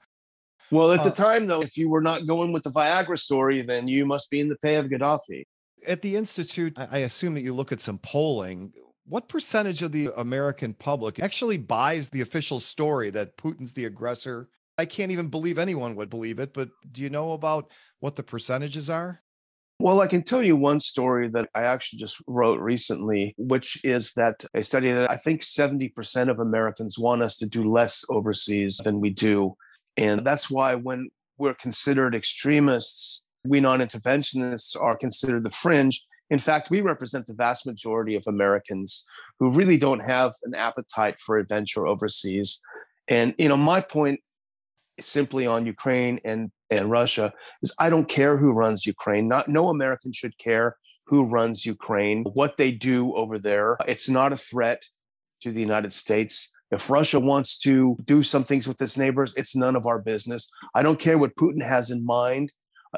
Well, 0.71 0.93
at 0.93 1.01
uh, 1.01 1.05
the 1.05 1.11
time, 1.11 1.47
though, 1.47 1.61
if 1.61 1.77
you 1.77 1.91
were 1.91 2.01
not 2.01 2.27
going 2.27 2.53
with 2.53 2.63
the 2.63 2.71
Viagra 2.71 3.19
story, 3.19 3.63
then 3.63 3.87
you 3.87 4.07
must 4.07 4.31
be 4.31 4.41
in 4.41 4.49
the 4.49 4.57
pay 4.57 4.77
of 4.77 4.87
Gaddafi. 4.87 5.45
At 5.87 6.01
the 6.01 6.17
Institute, 6.17 6.73
I 6.79 6.99
assume 6.99 7.35
that 7.35 7.43
you 7.43 7.53
look 7.53 7.71
at 7.71 7.83
some 7.83 7.99
polling. 7.99 8.73
What 9.07 9.29
percentage 9.29 9.83
of 9.83 9.93
the 9.93 10.11
American 10.17 10.75
public 10.75 11.21
actually 11.21 11.59
buys 11.59 12.09
the 12.09 12.23
official 12.23 12.59
story 12.59 13.11
that 13.11 13.37
Putin's 13.37 13.75
the 13.75 13.85
aggressor 13.85 14.49
I 14.77 14.87
can't 14.87 15.13
even 15.13 15.29
believe 15.29 15.59
anyone 15.59 15.95
would 15.97 16.11
believe 16.11 16.39
it, 16.39 16.53
but 16.53 16.69
do 16.91 17.03
you 17.03 17.11
know 17.11 17.33
about 17.33 17.71
what 18.01 18.17
the 18.17 18.23
percentages 18.23 18.91
are? 18.91 19.21
Well, 19.81 20.01
I 20.01 20.07
can 20.07 20.23
tell 20.23 20.43
you 20.43 20.57
one 20.57 20.81
story 20.81 21.29
that 21.31 21.49
I 21.55 21.63
actually 21.63 21.99
just 22.01 22.17
wrote 22.27 22.61
recently, 22.61 23.35
which 23.37 23.81
is 23.85 24.13
that 24.17 24.45
a 24.55 24.63
study 24.63 24.91
that 24.93 25.11
I 25.11 25.17
think 25.17 25.43
70% 25.43 26.31
of 26.31 26.39
Americans 26.39 26.99
want 26.99 27.23
us 27.23 27.37
to 27.39 27.47
do 27.47 27.71
less 27.71 28.05
overseas 28.09 28.81
than 28.85 29.01
we 29.01 29.11
do. 29.11 29.55
And 29.97 30.25
that's 30.25 30.51
why 30.51 30.75
when 30.77 31.09
we're 31.39 31.55
considered 31.55 32.15
extremists, 32.15 33.25
we 33.45 33.61
non 33.61 33.81
interventionists 33.81 34.81
are 34.81 34.97
considered 34.97 35.45
the 35.45 35.51
fringe. 35.51 36.03
In 36.31 36.39
fact, 36.39 36.71
we 36.71 36.81
represent 36.81 37.27
the 37.27 37.35
vast 37.35 37.67
majority 37.67 38.15
of 38.15 38.25
Americans 38.27 39.05
who 39.39 39.51
really 39.51 39.77
don't 39.77 40.01
have 40.01 40.33
an 40.45 40.55
appetite 40.55 41.19
for 41.19 41.39
adventure 41.39 41.87
overseas. 41.87 42.61
And, 43.09 43.35
you 43.39 43.49
know, 43.49 43.57
my 43.57 43.81
point 43.81 44.21
simply 45.01 45.47
on 45.47 45.67
Ukraine 45.67 46.21
and, 46.25 46.51
and 46.71 46.91
Russia 46.91 47.33
is 47.63 47.75
I 47.79 47.91
don't 47.91 48.09
care 48.09 48.37
who 48.37 48.53
runs 48.53 48.87
Ukraine. 48.87 49.29
Not 49.29 49.49
no 49.49 49.69
American 49.69 50.13
should 50.13 50.39
care 50.39 50.77
who 51.07 51.25
runs 51.25 51.67
Ukraine, 51.67 52.25
what 52.33 52.57
they 52.57 52.73
do 52.73 53.15
over 53.15 53.39
there. 53.39 53.77
It's 53.87 54.09
not 54.09 54.33
a 54.33 54.39
threat 54.39 54.83
to 55.43 55.53
the 55.53 55.61
United 55.61 55.93
States. 55.93 56.51
If 56.71 56.89
Russia 56.89 57.21
wants 57.21 57.59
to 57.61 57.97
do 58.05 58.23
some 58.23 58.45
things 58.45 58.67
with 58.67 58.81
its 58.81 58.97
neighbors, 58.97 59.35
it's 59.37 59.55
none 59.55 59.77
of 59.77 59.87
our 59.87 59.99
business. 59.99 60.51
I 60.75 60.83
don't 60.83 60.99
care 60.99 61.19
what 61.19 61.37
Putin 61.37 61.63
has 61.63 61.91
in 61.91 62.05
mind 62.05 62.51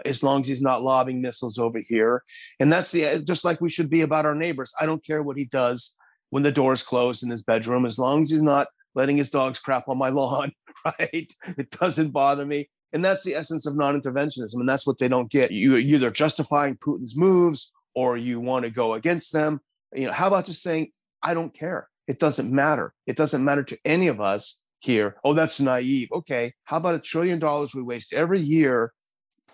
as 0.04 0.22
long 0.22 0.42
as 0.42 0.48
he's 0.48 0.62
not 0.62 0.82
lobbing 0.82 1.20
missiles 1.20 1.58
over 1.58 1.80
here. 1.86 2.22
And 2.60 2.72
that's 2.72 2.92
the 2.92 3.22
just 3.26 3.44
like 3.44 3.60
we 3.60 3.70
should 3.70 3.90
be 3.90 4.02
about 4.02 4.26
our 4.26 4.34
neighbors. 4.34 4.72
I 4.80 4.86
don't 4.86 5.04
care 5.04 5.22
what 5.22 5.36
he 5.36 5.46
does 5.46 5.94
when 6.30 6.42
the 6.42 6.52
door's 6.52 6.82
closed 6.82 7.22
in 7.22 7.30
his 7.30 7.42
bedroom 7.42 7.86
as 7.86 7.98
long 7.98 8.22
as 8.22 8.30
he's 8.30 8.42
not 8.42 8.68
letting 8.94 9.16
his 9.16 9.30
dogs 9.30 9.58
crap 9.58 9.88
on 9.88 9.98
my 9.98 10.08
lawn 10.10 10.52
right? 10.86 11.32
It 11.58 11.70
doesn't 11.70 12.10
bother 12.10 12.44
me. 12.44 12.68
And 12.92 13.04
that's 13.04 13.24
the 13.24 13.34
essence 13.34 13.66
of 13.66 13.76
non-interventionism. 13.76 14.54
And 14.54 14.68
that's 14.68 14.86
what 14.86 14.98
they 14.98 15.08
don't 15.08 15.30
get. 15.30 15.50
You 15.50 15.76
either 15.76 16.10
justifying 16.10 16.76
Putin's 16.76 17.16
moves 17.16 17.70
or 17.94 18.16
you 18.16 18.40
want 18.40 18.64
to 18.64 18.70
go 18.70 18.94
against 18.94 19.32
them. 19.32 19.60
You 19.94 20.06
know, 20.06 20.12
how 20.12 20.28
about 20.28 20.46
just 20.46 20.62
saying, 20.62 20.90
I 21.22 21.34
don't 21.34 21.52
care. 21.52 21.88
It 22.06 22.20
doesn't 22.20 22.52
matter. 22.52 22.94
It 23.06 23.16
doesn't 23.16 23.44
matter 23.44 23.64
to 23.64 23.78
any 23.84 24.08
of 24.08 24.20
us 24.20 24.60
here. 24.78 25.16
Oh, 25.24 25.34
that's 25.34 25.58
naive. 25.58 26.08
Okay. 26.12 26.52
How 26.64 26.76
about 26.76 26.94
a 26.94 27.00
trillion 27.00 27.38
dollars 27.38 27.74
we 27.74 27.82
waste 27.82 28.12
every 28.12 28.40
year 28.40 28.92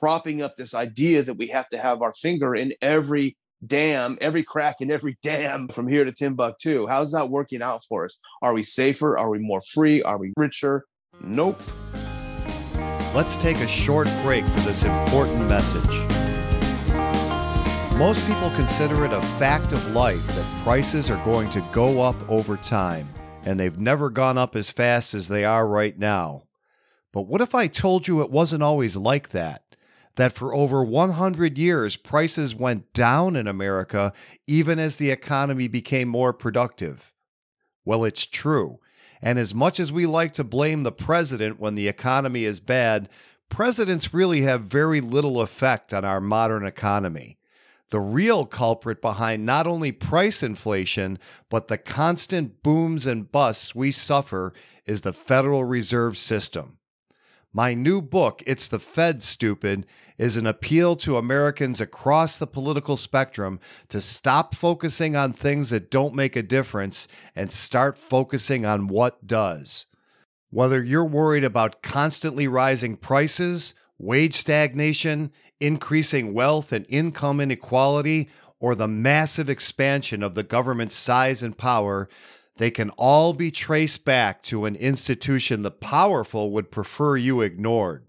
propping 0.03 0.43
up 0.43 0.57
this 0.57 0.75
idea 0.75 1.23
that 1.23 1.35
we 1.35 1.47
have 1.47 1.69
to 1.69 1.79
have 1.79 2.03
our 2.03 2.13
finger 2.21 2.57
in 2.57 2.73
every 2.83 3.37
dam, 3.65 4.19
every 4.21 4.43
crack 4.43 4.81
in 4.81 4.91
every 4.91 5.17
dam 5.23 5.69
from 5.69 5.87
here 5.87 6.05
to 6.05 6.11
Timbuktu. 6.11 6.89
How's 6.89 7.13
that 7.13 7.31
working 7.31 7.63
out 7.63 7.83
for 7.89 8.05
us? 8.05 8.19
Are 8.43 8.53
we 8.53 8.65
safer? 8.65 9.17
Are 9.17 9.31
we 9.31 9.39
more 9.39 9.61
free? 9.73 10.03
Are 10.03 10.19
we 10.19 10.33
richer? 10.37 10.85
Nope. 11.21 11.63
Let's 13.15 13.37
take 13.37 13.59
a 13.59 13.69
short 13.69 14.09
break 14.23 14.45
for 14.45 14.61
this 14.61 14.83
important 14.83 15.49
message. 15.49 15.87
Most 17.97 18.27
people 18.27 18.51
consider 18.57 19.05
it 19.05 19.13
a 19.13 19.21
fact 19.39 19.71
of 19.71 19.93
life 19.93 20.27
that 20.35 20.65
prices 20.65 21.11
are 21.11 21.25
going 21.25 21.49
to 21.51 21.61
go 21.73 22.01
up 22.01 22.17
over 22.29 22.57
time, 22.57 23.09
and 23.45 23.61
they've 23.61 23.79
never 23.79 24.11
gone 24.11 24.37
up 24.37 24.57
as 24.57 24.71
fast 24.71 25.15
as 25.15 25.29
they 25.29 25.45
are 25.45 25.69
right 25.69 25.97
now. 25.97 26.43
But 27.13 27.29
what 27.29 27.43
if 27.43 27.55
I 27.55 27.69
told 27.69 28.09
you 28.09 28.23
it 28.23 28.31
wasn't 28.31 28.65
always 28.65 28.97
like 28.97 29.29
that? 29.29 29.62
That 30.17 30.33
for 30.33 30.55
over 30.55 30.85
100 30.85 31.57
years, 31.57 31.97
prices 31.97 32.55
went 32.55 32.93
down 32.93 33.35
in 33.35 33.47
America 33.47 34.13
even 34.47 34.79
as 34.79 34.97
the 34.97 35.11
economy 35.11 35.69
became 35.69 36.09
more 36.09 36.33
productive? 36.33 37.15
Well, 37.85 38.05
it's 38.05 38.27
true. 38.27 38.79
And 39.23 39.39
as 39.39 39.55
much 39.55 39.81
as 39.81 39.93
we 39.93 40.05
like 40.05 40.33
to 40.35 40.45
blame 40.45 40.83
the 40.83 40.93
president 40.93 41.61
when 41.61 41.77
the 41.77 41.89
economy 41.89 42.45
is 42.45 42.61
bad, 42.61 43.09
presidents 43.49 44.13
really 44.13 44.43
have 44.43 44.63
very 44.63 45.01
little 45.01 45.41
effect 45.41 45.95
on 45.95 46.05
our 46.05 46.21
modern 46.21 46.67
economy. 46.67 47.39
The 47.91 48.01
real 48.01 48.47
culprit 48.47 49.01
behind 49.03 49.45
not 49.47 49.67
only 49.67 49.93
price 49.93 50.43
inflation, 50.43 51.19
but 51.51 51.69
the 51.69 51.79
constant 51.79 52.63
booms 52.63 53.07
and 53.07 53.31
busts 53.31 53.75
we 53.75 53.93
suffer 53.93 54.55
is 54.87 55.03
the 55.03 55.13
Federal 55.13 55.65
Reserve 55.65 56.17
System. 56.17 56.79
My 57.55 57.75
new 57.75 58.01
book, 58.01 58.43
It's 58.47 58.67
the 58.67 58.79
Fed 58.79 59.23
Stupid, 59.23 59.85
is 60.17 60.39
an 60.39 60.47
appeal 60.47 60.97
to 60.97 61.19
Americans 61.19 61.83
across 61.83 62.39
the 62.39 62.47
political 62.47 62.97
spectrum 62.97 63.61
to 63.89 64.01
stop 64.01 64.55
focusing 64.55 65.17
on 65.17 65.35
things 65.35 65.69
that 65.69 65.91
don't 65.91 66.15
make 66.15 66.35
a 66.35 66.43
difference 66.43 67.09
and 67.37 67.53
start 67.53 67.99
focusing 67.99 68.65
on 68.65 68.89
what 68.89 69.27
does. 69.27 69.85
Whether 70.49 70.83
you're 70.83 71.05
worried 71.05 71.45
about 71.45 71.83
constantly 71.83 72.49
rising 72.49 72.97
prices, 72.97 73.75
wage 73.99 74.35
stagnation, 74.37 75.31
increasing 75.61 76.33
wealth 76.33 76.73
and 76.73 76.87
income 76.89 77.39
inequality, 77.39 78.31
or 78.61 78.75
the 78.75 78.89
massive 78.89 79.51
expansion 79.51 80.23
of 80.23 80.35
the 80.35 80.43
government's 80.43 80.95
size 80.95 81.43
and 81.43 81.59
power, 81.59 82.09
they 82.57 82.71
can 82.71 82.91
all 82.91 83.33
be 83.33 83.51
traced 83.51 84.05
back 84.05 84.43
to 84.45 84.67
an 84.67 84.77
institution 84.77 85.63
the 85.63 85.71
powerful 85.71 86.53
would 86.53 86.71
prefer 86.71 87.17
you 87.17 87.41
ignored. 87.41 88.05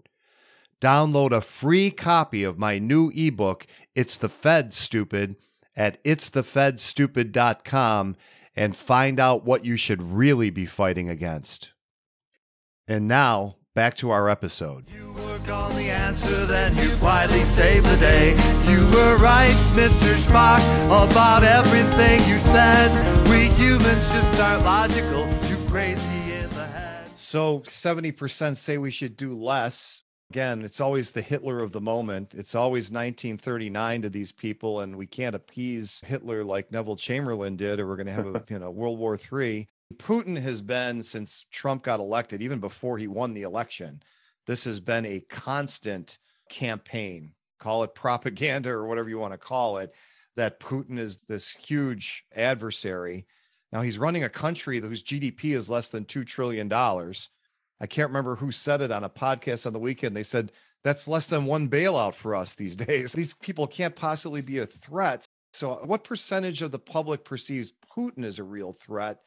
Download 0.80 1.30
a 1.30 1.40
free 1.40 1.90
copy 1.90 2.44
of 2.44 2.58
my 2.58 2.78
new 2.78 3.10
ebook, 3.14 3.66
It's 3.94 4.16
the 4.16 4.28
Fed 4.28 4.74
Stupid, 4.74 5.36
at 5.76 6.02
itsthefedstupid.com 6.04 8.16
and 8.56 8.76
find 8.76 9.18
out 9.18 9.44
what 9.44 9.64
you 9.64 9.76
should 9.76 10.02
really 10.02 10.50
be 10.50 10.66
fighting 10.66 11.08
against. 11.08 11.72
And 12.86 13.08
now, 13.08 13.56
back 13.74 13.96
to 13.96 14.10
our 14.10 14.28
episode. 14.28 14.86
click 15.14 15.48
on 15.48 15.74
the 15.74 15.90
answer, 15.90 16.46
then 16.46 16.76
you 16.76 16.94
quietly 16.96 17.42
save 17.44 17.82
the 17.82 17.96
day. 17.96 18.30
You 18.70 18.84
were 18.86 19.16
right, 19.16 19.54
Mr. 19.74 20.14
Spock, 20.16 20.60
about 20.86 21.42
everything 21.42 22.20
you 22.28 22.38
said. 22.40 22.90
We 23.28 23.48
humans 23.54 24.08
just 24.08 24.23
aren't 24.40 24.64
logical, 24.64 25.28
too 25.48 25.58
crazy 25.68 26.32
in 26.32 26.50
the 26.50 26.66
head. 26.66 27.06
So 27.14 27.60
70% 27.60 28.56
say 28.56 28.78
we 28.78 28.90
should 28.90 29.16
do 29.16 29.32
less. 29.32 30.02
Again, 30.30 30.62
it's 30.62 30.80
always 30.80 31.10
the 31.10 31.22
Hitler 31.22 31.60
of 31.60 31.72
the 31.72 31.80
moment. 31.80 32.34
It's 32.34 32.54
always 32.54 32.90
1939 32.90 34.02
to 34.02 34.10
these 34.10 34.32
people, 34.32 34.80
and 34.80 34.96
we 34.96 35.06
can't 35.06 35.36
appease 35.36 36.00
Hitler 36.04 36.44
like 36.44 36.72
Neville 36.72 36.96
Chamberlain 36.96 37.56
did, 37.56 37.78
or 37.78 37.86
we're 37.86 37.96
going 37.96 38.06
to 38.06 38.12
have 38.12 38.26
a 38.26 38.44
you 38.50 38.58
know 38.58 38.70
World 38.70 38.98
War 38.98 39.16
III. 39.16 39.68
Putin 39.96 40.40
has 40.40 40.62
been 40.62 41.02
since 41.02 41.46
Trump 41.52 41.84
got 41.84 42.00
elected, 42.00 42.42
even 42.42 42.58
before 42.58 42.98
he 42.98 43.06
won 43.06 43.34
the 43.34 43.42
election. 43.42 44.02
This 44.46 44.64
has 44.64 44.80
been 44.80 45.06
a 45.06 45.20
constant 45.20 46.18
campaign, 46.50 47.32
call 47.58 47.84
it 47.84 47.94
propaganda 47.94 48.70
or 48.70 48.86
whatever 48.86 49.08
you 49.08 49.18
want 49.18 49.34
to 49.34 49.38
call 49.38 49.78
it, 49.78 49.92
that 50.36 50.60
Putin 50.60 50.98
is 50.98 51.18
this 51.28 51.50
huge 51.50 52.24
adversary. 52.34 53.26
Now 53.74 53.82
he's 53.82 53.98
running 53.98 54.22
a 54.22 54.28
country 54.28 54.80
whose 54.80 55.02
GDP 55.02 55.56
is 55.56 55.68
less 55.68 55.90
than 55.90 56.04
$2 56.04 56.24
trillion. 56.24 56.72
I 56.72 57.86
can't 57.88 58.08
remember 58.08 58.36
who 58.36 58.52
said 58.52 58.80
it 58.80 58.92
on 58.92 59.02
a 59.02 59.10
podcast 59.10 59.66
on 59.66 59.72
the 59.72 59.80
weekend. 59.80 60.16
They 60.16 60.22
said 60.22 60.52
that's 60.84 61.08
less 61.08 61.26
than 61.26 61.44
one 61.44 61.68
bailout 61.68 62.14
for 62.14 62.36
us 62.36 62.54
these 62.54 62.76
days. 62.86 63.12
These 63.12 63.34
people 63.34 63.66
can't 63.66 63.96
possibly 63.96 64.40
be 64.40 64.58
a 64.58 64.66
threat. 64.66 65.26
So, 65.52 65.72
uh, 65.72 65.86
what 65.86 66.04
percentage 66.04 66.62
of 66.62 66.70
the 66.70 66.78
public 66.78 67.24
perceives 67.24 67.72
Putin 67.96 68.24
as 68.24 68.38
a 68.38 68.44
real 68.44 68.72
threat? 68.72 69.18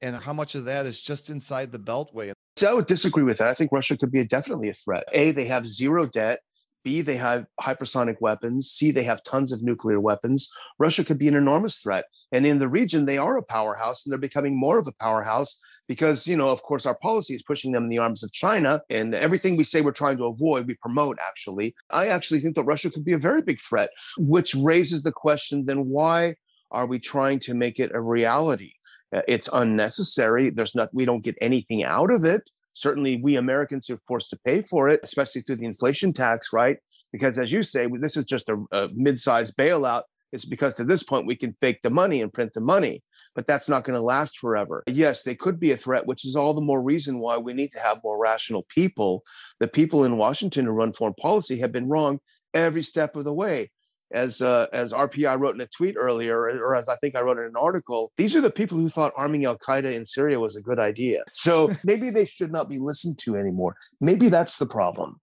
And 0.00 0.16
how 0.16 0.32
much 0.32 0.54
of 0.54 0.66
that 0.66 0.86
is 0.86 1.00
just 1.00 1.30
inside 1.30 1.72
the 1.72 1.78
Beltway? 1.78 2.32
So 2.56 2.70
I 2.70 2.74
would 2.74 2.86
disagree 2.86 3.22
with 3.22 3.38
that. 3.38 3.48
I 3.48 3.54
think 3.54 3.72
Russia 3.72 3.96
could 3.96 4.12
be 4.12 4.24
definitely 4.24 4.68
a 4.68 4.74
threat. 4.74 5.04
A, 5.12 5.32
they 5.32 5.46
have 5.46 5.66
zero 5.66 6.06
debt. 6.06 6.40
B, 6.86 7.02
they 7.02 7.16
have 7.16 7.46
hypersonic 7.60 8.14
weapons. 8.20 8.70
C, 8.70 8.92
they 8.92 9.02
have 9.02 9.24
tons 9.24 9.50
of 9.50 9.60
nuclear 9.60 9.98
weapons. 9.98 10.48
Russia 10.78 11.04
could 11.04 11.18
be 11.18 11.26
an 11.26 11.34
enormous 11.34 11.80
threat. 11.80 12.04
And 12.30 12.46
in 12.46 12.60
the 12.60 12.68
region, 12.68 13.06
they 13.06 13.18
are 13.18 13.36
a 13.36 13.42
powerhouse 13.42 14.06
and 14.06 14.12
they're 14.12 14.20
becoming 14.20 14.56
more 14.56 14.78
of 14.78 14.86
a 14.86 14.92
powerhouse 14.92 15.58
because, 15.88 16.28
you 16.28 16.36
know, 16.36 16.48
of 16.50 16.62
course, 16.62 16.86
our 16.86 16.96
policy 16.96 17.34
is 17.34 17.42
pushing 17.42 17.72
them 17.72 17.82
in 17.82 17.88
the 17.88 17.98
arms 17.98 18.22
of 18.22 18.30
China. 18.30 18.82
And 18.88 19.16
everything 19.16 19.56
we 19.56 19.64
say 19.64 19.80
we're 19.80 19.90
trying 19.90 20.18
to 20.18 20.26
avoid, 20.26 20.68
we 20.68 20.74
promote, 20.74 21.18
actually. 21.20 21.74
I 21.90 22.06
actually 22.06 22.38
think 22.40 22.54
that 22.54 22.62
Russia 22.62 22.88
could 22.88 23.04
be 23.04 23.14
a 23.14 23.18
very 23.18 23.42
big 23.42 23.58
threat, 23.68 23.90
which 24.18 24.54
raises 24.54 25.02
the 25.02 25.10
question 25.10 25.64
then 25.66 25.88
why 25.88 26.36
are 26.70 26.86
we 26.86 27.00
trying 27.00 27.40
to 27.40 27.54
make 27.54 27.80
it 27.80 27.90
a 27.96 28.00
reality? 28.00 28.74
Uh, 29.12 29.22
it's 29.26 29.48
unnecessary. 29.52 30.50
There's 30.50 30.76
not, 30.76 30.90
we 30.94 31.04
don't 31.04 31.24
get 31.24 31.36
anything 31.40 31.82
out 31.82 32.12
of 32.12 32.24
it. 32.24 32.48
Certainly, 32.76 33.20
we 33.22 33.36
Americans 33.36 33.88
are 33.88 33.98
forced 34.06 34.28
to 34.30 34.38
pay 34.44 34.60
for 34.60 34.90
it, 34.90 35.00
especially 35.02 35.40
through 35.40 35.56
the 35.56 35.64
inflation 35.64 36.12
tax, 36.12 36.48
right? 36.52 36.76
Because 37.10 37.38
as 37.38 37.50
you 37.50 37.62
say, 37.62 37.86
this 38.00 38.18
is 38.18 38.26
just 38.26 38.50
a, 38.50 38.62
a 38.70 38.88
mid-sized 38.94 39.56
bailout. 39.56 40.02
It's 40.32 40.44
because 40.44 40.74
to 40.74 40.84
this 40.84 41.02
point 41.02 41.26
we 41.26 41.36
can 41.36 41.56
fake 41.62 41.80
the 41.82 41.88
money 41.88 42.20
and 42.20 42.30
print 42.30 42.52
the 42.54 42.60
money, 42.60 43.02
but 43.34 43.46
that's 43.46 43.68
not 43.70 43.84
going 43.84 43.98
to 43.98 44.04
last 44.04 44.38
forever. 44.38 44.82
Yes, 44.86 45.22
they 45.22 45.34
could 45.34 45.58
be 45.58 45.72
a 45.72 45.76
threat, 45.78 46.06
which 46.06 46.26
is 46.26 46.36
all 46.36 46.52
the 46.52 46.60
more 46.60 46.82
reason 46.82 47.18
why 47.18 47.38
we 47.38 47.54
need 47.54 47.70
to 47.72 47.80
have 47.80 48.04
more 48.04 48.18
rational 48.18 48.66
people. 48.74 49.22
The 49.58 49.68
people 49.68 50.04
in 50.04 50.18
Washington 50.18 50.66
who 50.66 50.72
run 50.72 50.92
foreign 50.92 51.14
policy 51.14 51.58
have 51.60 51.72
been 51.72 51.88
wrong 51.88 52.18
every 52.52 52.82
step 52.82 53.16
of 53.16 53.24
the 53.24 53.32
way 53.32 53.70
as 54.12 54.40
uh, 54.40 54.66
as 54.72 54.92
RPI 54.92 55.38
wrote 55.38 55.54
in 55.54 55.60
a 55.60 55.66
tweet 55.66 55.96
earlier, 55.98 56.38
or 56.38 56.74
as 56.74 56.88
I 56.88 56.96
think 56.96 57.14
I 57.14 57.20
wrote 57.20 57.38
in 57.38 57.44
an 57.44 57.56
article, 57.56 58.12
these 58.16 58.36
are 58.36 58.40
the 58.40 58.50
people 58.50 58.78
who 58.78 58.88
thought 58.88 59.12
arming 59.16 59.44
Al 59.44 59.58
Qaeda 59.58 59.92
in 59.92 60.06
Syria 60.06 60.38
was 60.38 60.56
a 60.56 60.60
good 60.60 60.78
idea. 60.78 61.24
So 61.32 61.70
maybe 61.84 62.10
they 62.10 62.24
should 62.24 62.52
not 62.52 62.68
be 62.68 62.78
listened 62.78 63.18
to 63.20 63.36
anymore. 63.36 63.76
Maybe 64.00 64.28
that's 64.28 64.58
the 64.58 64.66
problem. 64.66 65.20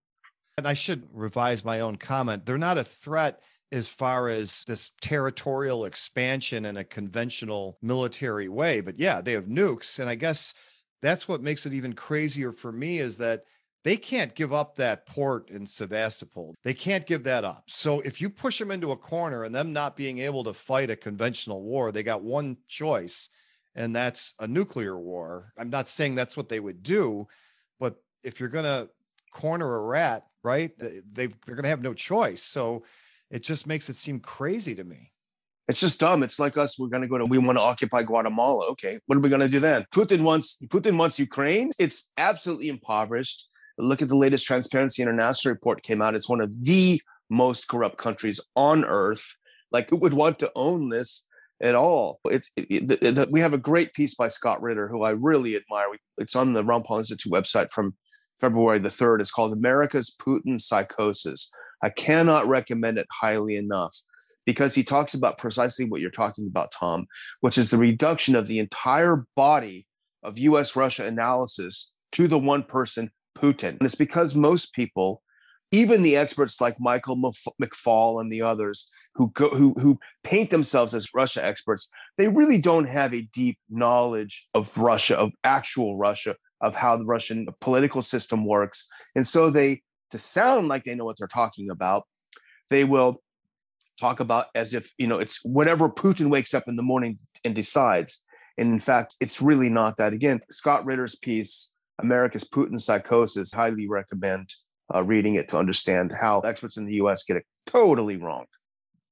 And 0.58 0.68
I 0.68 0.74
should 0.74 1.08
revise 1.12 1.66
my 1.66 1.80
own 1.80 1.96
comment. 1.96 2.46
They're 2.46 2.58
not 2.58 2.78
a 2.78 2.84
threat 2.84 3.42
as 3.72 3.88
far 3.88 4.30
as 4.30 4.64
this 4.68 4.92
territorial 5.02 5.86
expansion 5.86 6.64
in 6.64 6.78
a 6.78 6.84
conventional 6.84 7.80
military 7.82 8.48
way, 8.48 8.82
but 8.82 9.00
yeah, 9.00 9.20
they 9.20 9.32
have 9.32 9.46
nukes, 9.46 9.98
and 9.98 10.08
I 10.08 10.14
guess 10.14 10.54
that's 11.02 11.28
what 11.28 11.42
makes 11.42 11.66
it 11.66 11.74
even 11.74 11.94
crazier 11.94 12.52
for 12.52 12.72
me 12.72 13.00
is 13.00 13.18
that 13.18 13.46
they 13.84 13.98
can't 13.98 14.34
give 14.34 14.54
up 14.54 14.78
that 14.78 15.06
port 15.06 15.50
in 15.50 15.68
Sevastopol. 15.68 16.56
They 16.64 16.74
can't 16.74 17.06
give 17.06 17.24
that 17.26 17.44
up. 17.44 17.66
So 17.68 18.00
if 18.02 18.22
you 18.22 18.30
push 18.30 18.58
them 18.58 18.72
into 18.72 18.92
a 18.92 18.98
corner 18.98 19.44
and 19.44 19.54
them 19.54 19.74
not 19.74 19.98
being 19.98 20.20
able 20.20 20.44
to 20.46 20.54
fight 20.54 20.90
a 20.90 20.96
conventional 20.96 21.62
war, 21.62 21.92
they 21.92 22.04
got 22.04 22.24
one 22.24 22.58
choice, 22.68 23.30
and 23.76 23.96
that's 23.96 24.34
a 24.40 24.48
nuclear 24.48 24.98
war. 24.98 25.52
I'm 25.58 25.70
not 25.70 25.90
saying 25.90 26.16
that's 26.16 26.38
what 26.38 26.50
they 26.50 26.62
would 26.62 26.82
do, 26.82 27.28
but 27.80 28.02
if 28.24 28.40
you're 28.40 28.50
going 28.50 28.66
to 28.66 28.90
corner 29.32 29.76
a 29.76 29.82
rat, 29.82 30.28
right, 30.44 30.72
they 30.78 31.28
they're 31.46 31.56
going 31.56 31.64
to 31.64 31.70
have 31.70 31.82
no 31.82 31.94
choice. 31.94 32.42
So 32.42 32.84
it 33.30 33.44
just 33.44 33.68
makes 33.68 33.90
it 33.90 33.96
seem 33.98 34.20
crazy 34.20 34.76
to 34.76 34.84
me. 34.84 35.12
It's 35.68 35.80
just 35.80 36.00
dumb. 36.00 36.24
It's 36.24 36.40
like 36.40 36.58
us. 36.58 36.78
We're 36.78 36.90
going 36.90 37.04
to 37.04 37.08
go 37.08 37.18
to. 37.18 37.26
We 37.26 37.38
want 37.38 37.58
to 37.58 37.64
occupy 37.64 38.04
Guatemala. 38.04 38.68
Okay, 38.72 39.00
what 39.08 39.18
are 39.18 39.22
we 39.22 39.30
going 39.30 39.42
to 39.42 39.48
do 39.50 39.60
then? 39.60 39.86
Putin 39.94 40.24
wants. 40.24 40.58
Putin 40.68 40.98
wants 40.98 41.18
Ukraine. 41.20 41.72
It's 41.80 42.12
absolutely 42.18 42.68
impoverished 42.68 43.48
look 43.78 44.02
at 44.02 44.08
the 44.08 44.16
latest 44.16 44.46
Transparency 44.46 45.02
International 45.02 45.54
report 45.54 45.84
came 45.84 46.02
out. 46.02 46.16
It's 46.16 46.30
one 46.30 46.42
of 46.42 46.52
the 46.64 47.02
most 47.30 47.68
corrupt 47.68 47.98
countries 47.98 48.40
on 48.56 48.86
earth. 48.86 49.24
Like, 49.72 49.90
who 49.90 49.98
would 49.98 50.14
want 50.14 50.40
to 50.40 50.52
own 50.56 50.90
this 50.90 51.26
at 51.62 51.76
all? 51.76 52.20
It's 52.26 52.52
it, 52.56 52.92
it, 53.02 53.32
we 53.32 53.40
have 53.40 53.54
a 53.54 53.58
great 53.58 53.94
piece 53.94 54.16
by 54.16 54.28
Scott 54.28 54.62
Ritter, 54.62 54.88
who 54.88 55.04
I 55.04 55.12
really 55.12 55.56
admire. 55.56 55.90
We, 55.92 55.98
it's 56.18 56.36
on 56.36 56.54
the 56.54 56.64
Ron 56.64 56.84
Paul 56.84 57.00
Institute 57.00 57.32
website 57.32 57.72
from 57.72 57.96
February 58.40 58.80
the 58.80 58.90
3rd. 58.90 59.22
It's 59.22 59.32
called 59.32 59.54
America's 59.54 60.16
Putin 60.26 60.60
Psychosis. 60.60 61.50
I 61.82 61.90
cannot 61.90 62.48
recommend 62.48 62.98
it 62.98 63.08
highly 63.12 63.56
enough 63.56 63.96
because 64.46 64.76
he 64.76 64.84
talks 64.84 65.14
about 65.14 65.38
precisely 65.38 65.86
what 65.86 66.02
you're 66.02 66.12
talking 66.12 66.48
about, 66.48 66.72
Tom, 66.78 67.08
which 67.42 67.58
is 67.58 67.70
the 67.70 67.78
reduction 67.78 68.36
of 68.36 68.48
the 68.48 68.60
entire 68.60 69.26
body 69.36 69.88
of 70.24 70.38
US 70.38 70.76
Russia 70.76 71.06
analysis 71.06 71.92
to 72.14 72.28
the 72.28 72.38
one 72.38 72.64
person 72.64 73.10
Putin. 73.38 73.70
And 73.70 73.82
it's 73.82 73.96
because 73.96 74.36
most 74.36 74.74
people, 74.74 75.22
even 75.72 76.04
the 76.04 76.18
experts 76.18 76.62
like 76.62 76.76
Michael 76.80 77.34
McFaul 77.62 78.22
and 78.22 78.32
the 78.32 78.42
others 78.42 78.90
who 79.16 79.32
go, 79.32 79.50
who 79.50 79.74
who 79.80 80.00
paint 80.24 80.50
themselves 80.50 80.94
as 80.94 81.14
Russia 81.14 81.44
experts, 81.44 81.90
they 82.18 82.28
really 82.28 82.60
don't 82.60 82.86
have 82.86 83.14
a 83.14 83.28
deep 83.34 83.58
knowledge 83.70 84.48
of 84.54 84.76
Russia, 84.78 85.18
of 85.18 85.32
actual 85.44 85.98
Russia, 85.98 86.36
of 86.62 86.76
how 86.76 86.98
the 86.98 87.06
Russian 87.06 87.48
political 87.60 88.02
system 88.02 88.46
works. 88.46 88.88
And 89.16 89.28
so 89.28 89.50
they, 89.50 89.82
to 90.12 90.18
sound 90.18 90.68
like 90.68 90.84
they 90.84 90.96
know 90.96 91.06
what 91.06 91.18
they're 91.18 91.28
talking 91.28 91.70
about, 91.70 92.08
they 92.70 92.84
will 92.84 93.22
talk 94.00 94.20
about 94.20 94.48
as 94.56 94.74
if 94.74 94.92
you 94.98 95.08
know 95.08 95.20
it's 95.20 95.40
whatever 95.44 95.90
Putin 95.90 96.30
wakes 96.30 96.54
up 96.54 96.66
in 96.68 96.76
the 96.76 96.84
morning 96.84 97.18
and 97.44 97.54
decides. 97.56 98.22
And 98.58 98.70
in 98.72 98.80
fact, 98.80 99.16
it's 99.20 99.42
really 99.42 99.70
not 99.70 99.98
that. 99.98 100.14
Again, 100.14 100.40
Scott 100.52 100.86
Ritter's 100.86 101.16
piece 101.16 101.73
America's 102.00 102.44
Putin 102.44 102.80
Psychosis. 102.80 103.54
Highly 103.54 103.88
recommend 103.88 104.54
uh, 104.94 105.04
reading 105.04 105.36
it 105.36 105.48
to 105.50 105.58
understand 105.58 106.12
how 106.12 106.40
experts 106.42 106.78
in 106.78 106.86
the 106.86 106.96
U.S. 106.96 107.24
get 107.24 107.38
it 107.38 107.46
totally 107.66 108.18
wrong. 108.18 108.46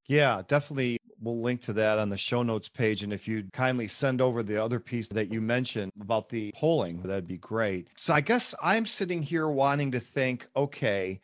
Yeah, 0.08 0.42
definitely. 0.48 0.98
We'll 1.20 1.42
link 1.42 1.62
to 1.64 1.74
that 1.74 2.00
on 2.00 2.10
the 2.10 2.18
show 2.18 2.42
notes 2.42 2.68
page. 2.68 3.04
And 3.04 3.14
if 3.14 3.28
you'd 3.28 3.54
kindly 3.54 3.88
send 3.88 4.22
over 4.22 4.42
the 4.42 4.62
other 4.62 4.80
piece 4.80 5.08
that 5.10 5.32
you 5.32 5.40
mentioned 5.40 5.92
about 6.02 6.30
the 6.30 6.52
polling, 6.56 7.04
that'd 7.04 7.28
be 7.28 7.38
great. 7.38 7.88
So 7.96 8.14
I 8.14 8.22
guess 8.22 8.56
I'm 8.62 8.88
sitting 8.88 9.22
here 9.22 9.48
wanting 9.48 9.92
to 9.92 10.00
think 10.00 10.48
okay, 10.56 11.22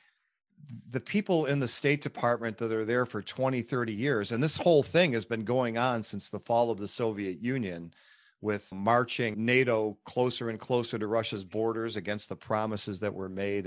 the 0.91 0.99
people 0.99 1.45
in 1.45 1.59
the 1.59 1.67
State 1.67 2.01
Department 2.01 2.57
that 2.59 2.71
are 2.71 2.85
there 2.85 3.05
for 3.05 3.21
20, 3.21 3.61
30 3.61 3.93
years, 3.93 4.31
and 4.31 4.43
this 4.43 4.57
whole 4.57 4.83
thing 4.83 5.13
has 5.13 5.25
been 5.25 5.43
going 5.43 5.77
on 5.77 6.03
since 6.03 6.29
the 6.29 6.39
fall 6.39 6.69
of 6.69 6.77
the 6.77 6.87
Soviet 6.87 7.41
Union 7.41 7.93
with 8.41 8.71
marching 8.71 9.45
NATO 9.45 9.97
closer 10.05 10.49
and 10.49 10.59
closer 10.59 10.99
to 10.99 11.07
Russia's 11.07 11.43
borders 11.43 11.95
against 11.95 12.29
the 12.29 12.35
promises 12.35 12.99
that 12.99 13.13
were 13.13 13.29
made. 13.29 13.65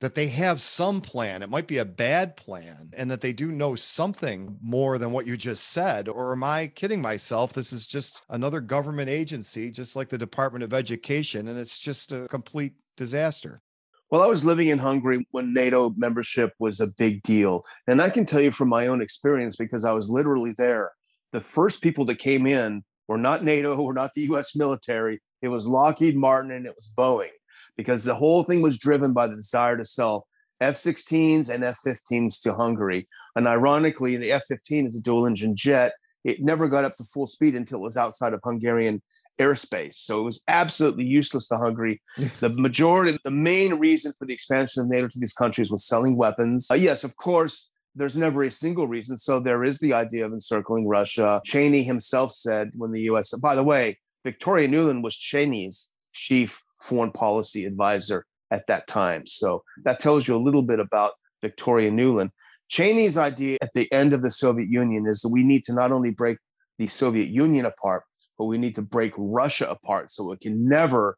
That 0.00 0.16
they 0.16 0.28
have 0.28 0.60
some 0.60 1.00
plan. 1.00 1.42
It 1.42 1.48
might 1.48 1.68
be 1.68 1.78
a 1.78 1.84
bad 1.84 2.36
plan, 2.36 2.90
and 2.94 3.10
that 3.10 3.20
they 3.22 3.32
do 3.32 3.50
know 3.50 3.74
something 3.74 4.58
more 4.60 4.98
than 4.98 5.12
what 5.12 5.26
you 5.26 5.36
just 5.36 5.68
said. 5.68 6.08
Or 6.08 6.32
am 6.32 6.44
I 6.44 6.66
kidding 6.66 7.00
myself? 7.00 7.52
This 7.52 7.72
is 7.72 7.86
just 7.86 8.20
another 8.28 8.60
government 8.60 9.08
agency, 9.08 9.70
just 9.70 9.96
like 9.96 10.10
the 10.10 10.18
Department 10.18 10.64
of 10.64 10.74
Education, 10.74 11.48
and 11.48 11.58
it's 11.58 11.78
just 11.78 12.12
a 12.12 12.26
complete 12.28 12.74
disaster. 12.96 13.62
Well, 14.10 14.20
I 14.20 14.26
was 14.26 14.44
living 14.44 14.68
in 14.68 14.78
Hungary 14.78 15.26
when 15.30 15.54
NATO 15.54 15.94
membership 15.96 16.52
was 16.60 16.80
a 16.80 16.88
big 16.98 17.22
deal. 17.22 17.64
And 17.86 18.02
I 18.02 18.10
can 18.10 18.26
tell 18.26 18.40
you 18.40 18.52
from 18.52 18.68
my 18.68 18.88
own 18.88 19.00
experience, 19.00 19.56
because 19.56 19.84
I 19.84 19.92
was 19.92 20.10
literally 20.10 20.52
there, 20.58 20.92
the 21.32 21.40
first 21.40 21.80
people 21.80 22.04
that 22.06 22.18
came 22.18 22.46
in 22.46 22.84
we're 23.08 23.16
not 23.16 23.44
NATO. 23.44 23.80
We're 23.82 23.92
not 23.92 24.12
the 24.14 24.22
U.S. 24.22 24.54
military. 24.54 25.20
It 25.42 25.48
was 25.48 25.66
Lockheed 25.66 26.16
Martin 26.16 26.52
and 26.52 26.66
it 26.66 26.74
was 26.74 26.90
Boeing 26.96 27.34
because 27.76 28.02
the 28.02 28.14
whole 28.14 28.44
thing 28.44 28.62
was 28.62 28.78
driven 28.78 29.12
by 29.12 29.26
the 29.26 29.36
desire 29.36 29.76
to 29.76 29.84
sell 29.84 30.26
F-16s 30.60 31.48
and 31.48 31.64
F-15s 31.64 32.40
to 32.42 32.54
Hungary. 32.54 33.08
And 33.36 33.46
ironically, 33.46 34.16
the 34.16 34.32
F-15 34.32 34.88
is 34.88 34.96
a 34.96 35.00
dual-engine 35.00 35.56
jet, 35.56 35.92
it 36.24 36.40
never 36.40 36.68
got 36.68 36.84
up 36.84 36.96
to 36.96 37.04
full 37.04 37.26
speed 37.26 37.54
until 37.54 37.78
it 37.78 37.82
was 37.82 37.96
outside 37.96 38.32
of 38.32 38.40
Hungarian 38.42 39.02
airspace. 39.38 39.96
So 39.96 40.20
it 40.20 40.24
was 40.24 40.42
absolutely 40.48 41.04
useless 41.04 41.46
to 41.48 41.56
Hungary. 41.56 42.00
the 42.40 42.48
majority, 42.48 43.18
the 43.24 43.30
main 43.30 43.74
reason 43.74 44.12
for 44.18 44.26
the 44.26 44.32
expansion 44.32 44.82
of 44.82 44.88
NATO 44.88 45.08
to 45.08 45.18
these 45.18 45.34
countries 45.34 45.70
was 45.70 45.86
selling 45.86 46.16
weapons. 46.16 46.68
Uh, 46.70 46.76
yes, 46.76 47.04
of 47.04 47.14
course, 47.16 47.68
there's 47.94 48.16
never 48.16 48.44
a 48.44 48.50
single 48.50 48.86
reason. 48.86 49.16
So 49.16 49.40
there 49.40 49.64
is 49.64 49.78
the 49.78 49.92
idea 49.92 50.26
of 50.26 50.32
encircling 50.32 50.88
Russia. 50.88 51.40
Cheney 51.44 51.82
himself 51.82 52.32
said 52.32 52.70
when 52.74 52.92
the 52.92 53.02
U.S. 53.02 53.32
By 53.40 53.54
the 53.54 53.62
way, 53.62 53.98
Victoria 54.24 54.68
Nuland 54.68 55.02
was 55.02 55.16
Cheney's 55.16 55.90
chief 56.12 56.60
foreign 56.80 57.12
policy 57.12 57.64
advisor 57.64 58.26
at 58.50 58.66
that 58.66 58.86
time. 58.86 59.26
So 59.26 59.62
that 59.84 60.00
tells 60.00 60.26
you 60.26 60.36
a 60.36 60.44
little 60.44 60.62
bit 60.62 60.80
about 60.80 61.12
Victoria 61.42 61.90
Nuland. 61.90 62.30
Cheney's 62.68 63.16
idea 63.16 63.58
at 63.60 63.70
the 63.74 63.90
end 63.92 64.12
of 64.12 64.22
the 64.22 64.30
Soviet 64.30 64.68
Union 64.68 65.06
is 65.06 65.20
that 65.20 65.28
we 65.28 65.44
need 65.44 65.64
to 65.64 65.74
not 65.74 65.92
only 65.92 66.10
break 66.10 66.38
the 66.78 66.86
Soviet 66.86 67.28
Union 67.28 67.66
apart, 67.66 68.02
but 68.38 68.46
we 68.46 68.58
need 68.58 68.74
to 68.74 68.82
break 68.82 69.12
Russia 69.16 69.68
apart 69.70 70.10
so 70.10 70.32
it 70.32 70.40
can 70.40 70.68
never 70.68 71.16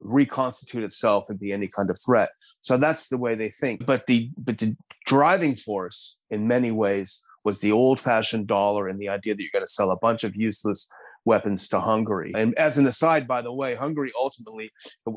reconstitute 0.00 0.84
itself 0.84 1.24
and 1.28 1.38
be 1.38 1.52
any 1.52 1.68
kind 1.68 1.90
of 1.90 1.98
threat. 2.04 2.30
So 2.60 2.76
that's 2.76 3.08
the 3.08 3.16
way 3.16 3.34
they 3.34 3.50
think. 3.50 3.86
But 3.86 4.06
the 4.06 4.30
but 4.36 4.58
the 4.58 4.76
driving 5.06 5.56
force 5.56 6.16
in 6.30 6.46
many 6.46 6.70
ways 6.70 7.22
was 7.44 7.60
the 7.60 7.70
old-fashioned 7.70 8.48
dollar 8.48 8.88
and 8.88 8.98
the 8.98 9.08
idea 9.08 9.34
that 9.34 9.40
you're 9.40 9.52
going 9.52 9.64
to 9.64 9.72
sell 9.72 9.92
a 9.92 9.98
bunch 9.98 10.24
of 10.24 10.34
useless 10.34 10.88
weapons 11.24 11.68
to 11.68 11.78
Hungary. 11.78 12.32
And 12.34 12.58
as 12.58 12.76
an 12.76 12.88
aside, 12.88 13.28
by 13.28 13.40
the 13.40 13.52
way, 13.52 13.76
Hungary 13.76 14.12
ultimately 14.18 14.70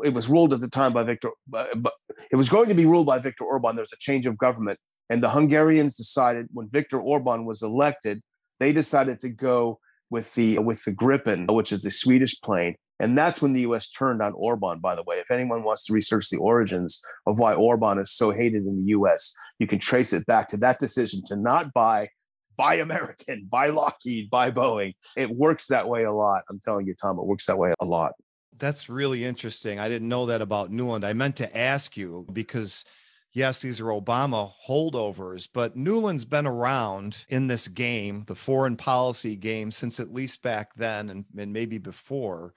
it 0.03 0.13
was 0.13 0.29
ruled 0.29 0.53
at 0.53 0.59
the 0.59 0.69
time 0.69 0.93
by 0.93 1.03
Viktor, 1.03 1.29
it 2.31 2.35
was 2.35 2.49
going 2.49 2.69
to 2.69 2.75
be 2.75 2.85
ruled 2.85 3.07
by 3.07 3.19
Viktor 3.19 3.45
Orban. 3.45 3.75
There 3.75 3.83
was 3.83 3.93
a 3.93 3.97
change 3.99 4.27
of 4.27 4.37
government, 4.37 4.79
and 5.09 5.23
the 5.23 5.29
Hungarians 5.29 5.95
decided 5.95 6.47
when 6.53 6.69
Viktor 6.69 6.99
Orban 6.99 7.45
was 7.45 7.63
elected, 7.63 8.21
they 8.59 8.73
decided 8.73 9.19
to 9.21 9.29
go 9.29 9.79
with 10.11 10.33
the 10.35 10.59
with 10.59 10.83
the 10.83 10.91
Gripen, 10.91 11.51
which 11.51 11.71
is 11.71 11.81
the 11.81 11.91
Swedish 11.91 12.39
plane. 12.41 12.75
And 12.99 13.17
that's 13.17 13.41
when 13.41 13.53
the 13.53 13.61
US 13.61 13.89
turned 13.89 14.21
on 14.21 14.33
Orban, 14.33 14.79
by 14.79 14.95
the 14.95 15.03
way. 15.03 15.17
If 15.17 15.31
anyone 15.31 15.63
wants 15.63 15.85
to 15.85 15.93
research 15.93 16.29
the 16.29 16.37
origins 16.37 17.01
of 17.25 17.39
why 17.39 17.53
Orban 17.53 17.99
is 17.99 18.15
so 18.15 18.31
hated 18.31 18.65
in 18.65 18.77
the 18.77 18.91
US, 18.97 19.33
you 19.57 19.67
can 19.67 19.79
trace 19.79 20.13
it 20.13 20.25
back 20.25 20.47
to 20.49 20.57
that 20.57 20.79
decision 20.79 21.21
to 21.27 21.35
not 21.35 21.73
buy 21.73 22.09
buy 22.57 22.75
American, 22.75 23.45
buy 23.51 23.67
Lockheed, 23.67 24.29
buy 24.29 24.51
Boeing. 24.51 24.93
It 25.15 25.29
works 25.29 25.67
that 25.67 25.87
way 25.87 26.03
a 26.03 26.11
lot. 26.11 26.43
I'm 26.49 26.59
telling 26.59 26.85
you, 26.85 26.93
Tom, 27.01 27.17
it 27.17 27.25
works 27.25 27.45
that 27.45 27.57
way 27.57 27.73
a 27.79 27.85
lot. 27.85 28.13
That's 28.59 28.89
really 28.89 29.23
interesting. 29.23 29.79
I 29.79 29.87
didn't 29.87 30.09
know 30.09 30.25
that 30.25 30.41
about 30.41 30.71
Nuland. 30.71 31.05
I 31.05 31.13
meant 31.13 31.37
to 31.37 31.57
ask 31.57 31.95
you 31.95 32.27
because 32.33 32.83
yes, 33.31 33.61
these 33.61 33.79
are 33.79 33.85
Obama 33.85 34.51
holdovers, 34.67 35.47
but 35.51 35.77
Nuland's 35.77 36.25
been 36.25 36.47
around 36.47 37.25
in 37.29 37.47
this 37.47 37.67
game, 37.67 38.25
the 38.27 38.35
foreign 38.35 38.75
policy 38.75 39.35
game, 39.35 39.71
since 39.71 39.99
at 39.99 40.13
least 40.13 40.41
back 40.41 40.73
then 40.75 41.09
and, 41.09 41.25
and 41.37 41.53
maybe 41.53 41.77
before. 41.77 42.53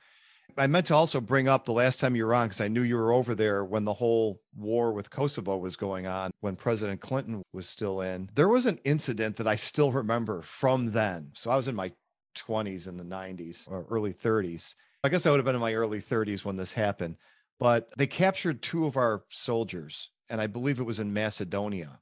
I 0.56 0.66
meant 0.66 0.86
to 0.86 0.94
also 0.94 1.20
bring 1.20 1.48
up 1.48 1.64
the 1.64 1.72
last 1.72 2.00
time 2.00 2.14
you 2.14 2.26
were 2.26 2.34
on 2.34 2.48
because 2.48 2.60
I 2.60 2.68
knew 2.68 2.82
you 2.82 2.96
were 2.96 3.12
over 3.12 3.34
there 3.34 3.64
when 3.64 3.84
the 3.84 3.92
whole 3.92 4.40
war 4.56 4.92
with 4.92 5.10
Kosovo 5.10 5.56
was 5.56 5.76
going 5.76 6.06
on, 6.06 6.30
when 6.40 6.56
President 6.56 7.00
Clinton 7.00 7.42
was 7.52 7.68
still 7.68 8.00
in. 8.00 8.28
There 8.34 8.48
was 8.48 8.66
an 8.66 8.78
incident 8.84 9.36
that 9.36 9.48
I 9.48 9.56
still 9.56 9.92
remember 9.92 10.42
from 10.42 10.92
then. 10.92 11.30
So 11.34 11.50
I 11.50 11.56
was 11.56 11.68
in 11.68 11.74
my 11.74 11.92
20s 12.36 12.88
in 12.88 12.96
the 12.96 13.04
90s 13.04 13.70
or 13.70 13.86
early 13.90 14.12
30s. 14.12 14.74
I 15.04 15.08
guess 15.08 15.26
I 15.26 15.30
would 15.30 15.38
have 15.38 15.44
been 15.44 15.54
in 15.54 15.60
my 15.60 15.74
early 15.74 16.00
30s 16.00 16.44
when 16.44 16.56
this 16.56 16.72
happened. 16.72 17.16
But 17.58 17.90
they 17.96 18.06
captured 18.06 18.62
two 18.62 18.86
of 18.86 18.96
our 18.96 19.24
soldiers 19.30 20.10
and 20.28 20.40
I 20.40 20.46
believe 20.46 20.80
it 20.80 20.84
was 20.84 20.98
in 20.98 21.12
Macedonia. 21.12 22.00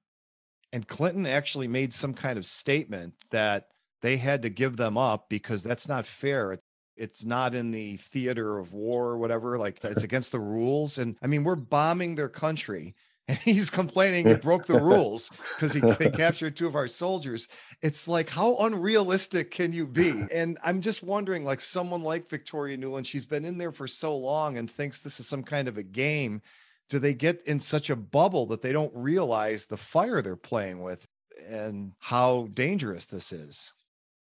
And 0.72 0.86
Clinton 0.86 1.26
actually 1.26 1.66
made 1.66 1.92
some 1.92 2.14
kind 2.14 2.38
of 2.38 2.46
statement 2.46 3.14
that 3.30 3.66
they 4.02 4.16
had 4.16 4.42
to 4.42 4.48
give 4.48 4.76
them 4.76 4.96
up 4.96 5.28
because 5.28 5.62
that's 5.62 5.88
not 5.88 6.06
fair. 6.06 6.58
It's 7.00 7.24
not 7.24 7.54
in 7.54 7.70
the 7.70 7.96
theater 7.96 8.58
of 8.58 8.72
war 8.72 9.08
or 9.08 9.18
whatever. 9.18 9.58
Like 9.58 9.82
it's 9.82 10.02
against 10.02 10.32
the 10.32 10.38
rules. 10.38 10.98
And 10.98 11.16
I 11.22 11.26
mean, 11.26 11.44
we're 11.44 11.56
bombing 11.56 12.14
their 12.14 12.28
country 12.28 12.94
and 13.28 13.38
he's 13.38 13.70
complaining 13.70 14.26
he 14.26 14.34
broke 14.34 14.66
the 14.66 14.80
rules 14.80 15.30
because 15.54 15.72
he 15.72 15.80
they 15.80 16.10
captured 16.10 16.56
two 16.56 16.66
of 16.66 16.74
our 16.74 16.88
soldiers. 16.88 17.48
It's 17.80 18.06
like 18.08 18.28
how 18.28 18.56
unrealistic 18.56 19.50
can 19.50 19.72
you 19.72 19.86
be? 19.86 20.24
And 20.32 20.58
I'm 20.64 20.80
just 20.80 21.02
wondering, 21.02 21.44
like 21.44 21.60
someone 21.60 22.02
like 22.02 22.28
Victoria 22.28 22.76
Nuland, 22.76 23.06
she's 23.06 23.26
been 23.26 23.44
in 23.44 23.56
there 23.56 23.72
for 23.72 23.86
so 23.86 24.16
long 24.16 24.58
and 24.58 24.70
thinks 24.70 25.00
this 25.00 25.20
is 25.20 25.28
some 25.28 25.42
kind 25.42 25.68
of 25.68 25.78
a 25.78 25.82
game 25.82 26.42
do 26.90 26.98
they 26.98 27.14
get 27.14 27.40
in 27.46 27.60
such 27.60 27.88
a 27.88 27.96
bubble 27.96 28.46
that 28.46 28.60
they 28.60 28.72
don't 28.72 28.92
realize 28.94 29.66
the 29.66 29.76
fire 29.76 30.20
they're 30.20 30.36
playing 30.36 30.82
with 30.82 31.06
and 31.48 31.92
how 32.00 32.48
dangerous 32.52 33.06
this 33.06 33.32
is? 33.32 33.72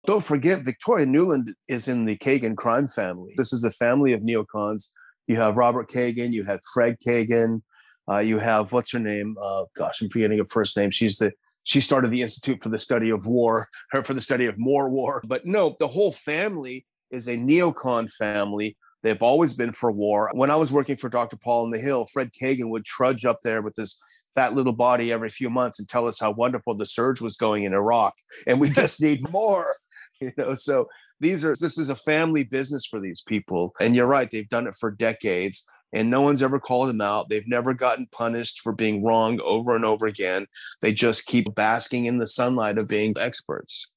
Don't 0.07 0.25
forget, 0.25 0.65
Victoria 0.65 1.07
Nuland 1.07 1.53
is 1.69 1.88
in 1.88 2.05
the 2.05 2.17
Kagan 2.17 2.57
crime 2.57 2.88
family. 2.88 3.33
This 3.37 3.53
is 3.53 3.65
a 3.65 3.71
family 3.71 4.12
of 4.12 4.21
neocons. 4.21 4.88
You 5.29 5.37
have 5.37 5.57
Robert 5.57 5.88
Kagan, 5.88 6.33
you 6.33 6.43
have 6.45 6.61
Fred 6.75 6.97
Kagan, 7.07 7.62
uh, 8.11 8.19
you 8.19 8.38
have 8.38 8.73
what's 8.73 8.91
her 8.93 8.99
name? 8.99 9.37
Uh, 9.41 9.65
gosh, 9.77 10.03
I'm 10.03 10.11
forgetting 10.11 10.38
her 10.38 10.45
first 10.51 10.77
name. 10.77 10.91
She's 10.91 11.19
the 11.19 11.33
she 11.65 11.81
started 11.81 12.11
the 12.11 12.23
Institute 12.23 12.61
for 12.61 12.71
the 12.71 12.79
Study 12.79 13.11
of 13.11 13.25
War, 13.27 13.69
her 13.91 14.03
for 14.03 14.15
the 14.15 14.21
study 14.21 14.47
of 14.47 14.59
more 14.59 14.88
war. 14.88 15.23
But 15.25 15.47
no, 15.47 15.77
the 15.79 15.87
whole 15.87 16.12
family 16.12 16.85
is 17.12 17.29
a 17.29 17.37
neocon 17.37 18.11
family 18.11 18.77
They've 19.03 19.23
always 19.23 19.53
been 19.53 19.73
for 19.73 19.91
war. 19.91 20.31
When 20.33 20.51
I 20.51 20.57
was 20.57 20.71
working 20.71 20.97
for 20.97 21.09
Dr. 21.09 21.37
Paul 21.37 21.65
on 21.65 21.71
the 21.71 21.79
Hill, 21.79 22.07
Fred 22.07 22.31
Kagan 22.41 22.71
would 22.71 22.85
trudge 22.85 23.25
up 23.25 23.41
there 23.43 23.61
with 23.61 23.75
his 23.77 24.01
fat 24.35 24.55
little 24.55 24.73
body 24.73 25.12
every 25.12 25.29
few 25.29 25.51
months 25.51 25.79
and 25.79 25.88
tell 25.88 26.07
us 26.07 26.21
how 26.21 26.31
wonderful 26.31 26.77
the 26.77 26.87
surge 26.87 27.21
was 27.21 27.37
going 27.37 27.65
in 27.65 27.75
Iraq, 27.75 28.15
and 28.47 28.61
we 28.61 28.71
just 28.83 29.01
need 29.01 29.29
more. 29.31 29.77
You 30.37 30.45
know, 30.45 30.55
so 30.55 30.89
these 31.21 31.45
are 31.45 31.55
this 31.55 31.79
is 31.79 31.89
a 31.89 31.97
family 31.97 32.45
business 32.45 32.87
for 32.87 33.01
these 33.01 33.23
people, 33.27 33.75
and 33.81 33.95
you're 33.95 34.07
right, 34.07 34.31
they've 34.31 34.49
done 34.49 34.67
it 34.67 34.77
for 34.79 34.91
decades. 34.91 35.67
And 35.95 36.09
no 36.09 36.23
one's 36.23 36.43
ever 36.43 36.59
called 36.59 36.89
them 36.89 37.03
out. 37.03 37.29
They've 37.29 37.47
never 37.47 37.75
gotten 37.75 38.07
punished 38.13 38.63
for 38.63 38.73
being 38.73 39.05
wrong 39.05 39.39
over 39.43 39.77
and 39.77 39.85
over 39.85 40.07
again. 40.07 40.47
They 40.81 40.95
just 40.95 41.27
keep 41.27 41.55
basking 41.55 42.07
in 42.07 42.17
the 42.17 42.27
sunlight 42.27 42.79
of 42.79 42.89
being 42.89 43.15
experts. 43.21 43.89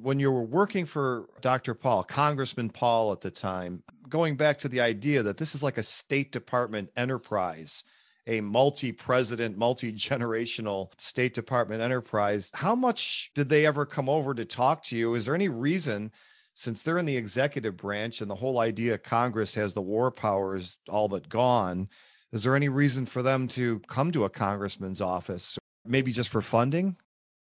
When 0.00 0.20
you 0.20 0.30
were 0.30 0.44
working 0.44 0.86
for 0.86 1.28
Dr. 1.40 1.74
Paul, 1.74 2.04
Congressman 2.04 2.70
Paul 2.70 3.10
at 3.10 3.22
the 3.22 3.30
time, 3.32 3.82
going 4.08 4.36
back 4.36 4.58
to 4.60 4.68
the 4.68 4.80
idea 4.80 5.24
that 5.24 5.36
this 5.36 5.56
is 5.56 5.64
like 5.64 5.78
a 5.78 5.82
State 5.82 6.30
Department 6.30 6.90
enterprise, 6.96 7.82
a 8.26 8.40
multi 8.40 8.92
president, 8.92 9.56
multi 9.56 9.92
generational 9.92 10.92
State 10.98 11.34
Department 11.34 11.82
enterprise, 11.82 12.50
how 12.54 12.74
much 12.74 13.30
did 13.34 13.48
they 13.48 13.66
ever 13.66 13.84
come 13.84 14.08
over 14.08 14.34
to 14.34 14.44
talk 14.44 14.82
to 14.84 14.96
you? 14.96 15.14
Is 15.14 15.24
there 15.24 15.34
any 15.34 15.48
reason? 15.48 16.12
Since 16.54 16.82
they're 16.82 16.98
in 16.98 17.06
the 17.06 17.16
executive 17.16 17.78
branch 17.78 18.20
and 18.20 18.30
the 18.30 18.34
whole 18.34 18.58
idea 18.58 18.98
Congress 18.98 19.54
has 19.54 19.72
the 19.72 19.80
war 19.80 20.10
powers 20.10 20.78
all 20.86 21.08
but 21.08 21.28
gone, 21.28 21.88
is 22.30 22.42
there 22.42 22.54
any 22.54 22.68
reason 22.68 23.06
for 23.06 23.22
them 23.22 23.48
to 23.48 23.80
come 23.88 24.12
to 24.12 24.24
a 24.24 24.30
congressman's 24.30 25.00
office? 25.00 25.58
Maybe 25.86 26.12
just 26.12 26.28
for 26.28 26.42
funding? 26.42 26.96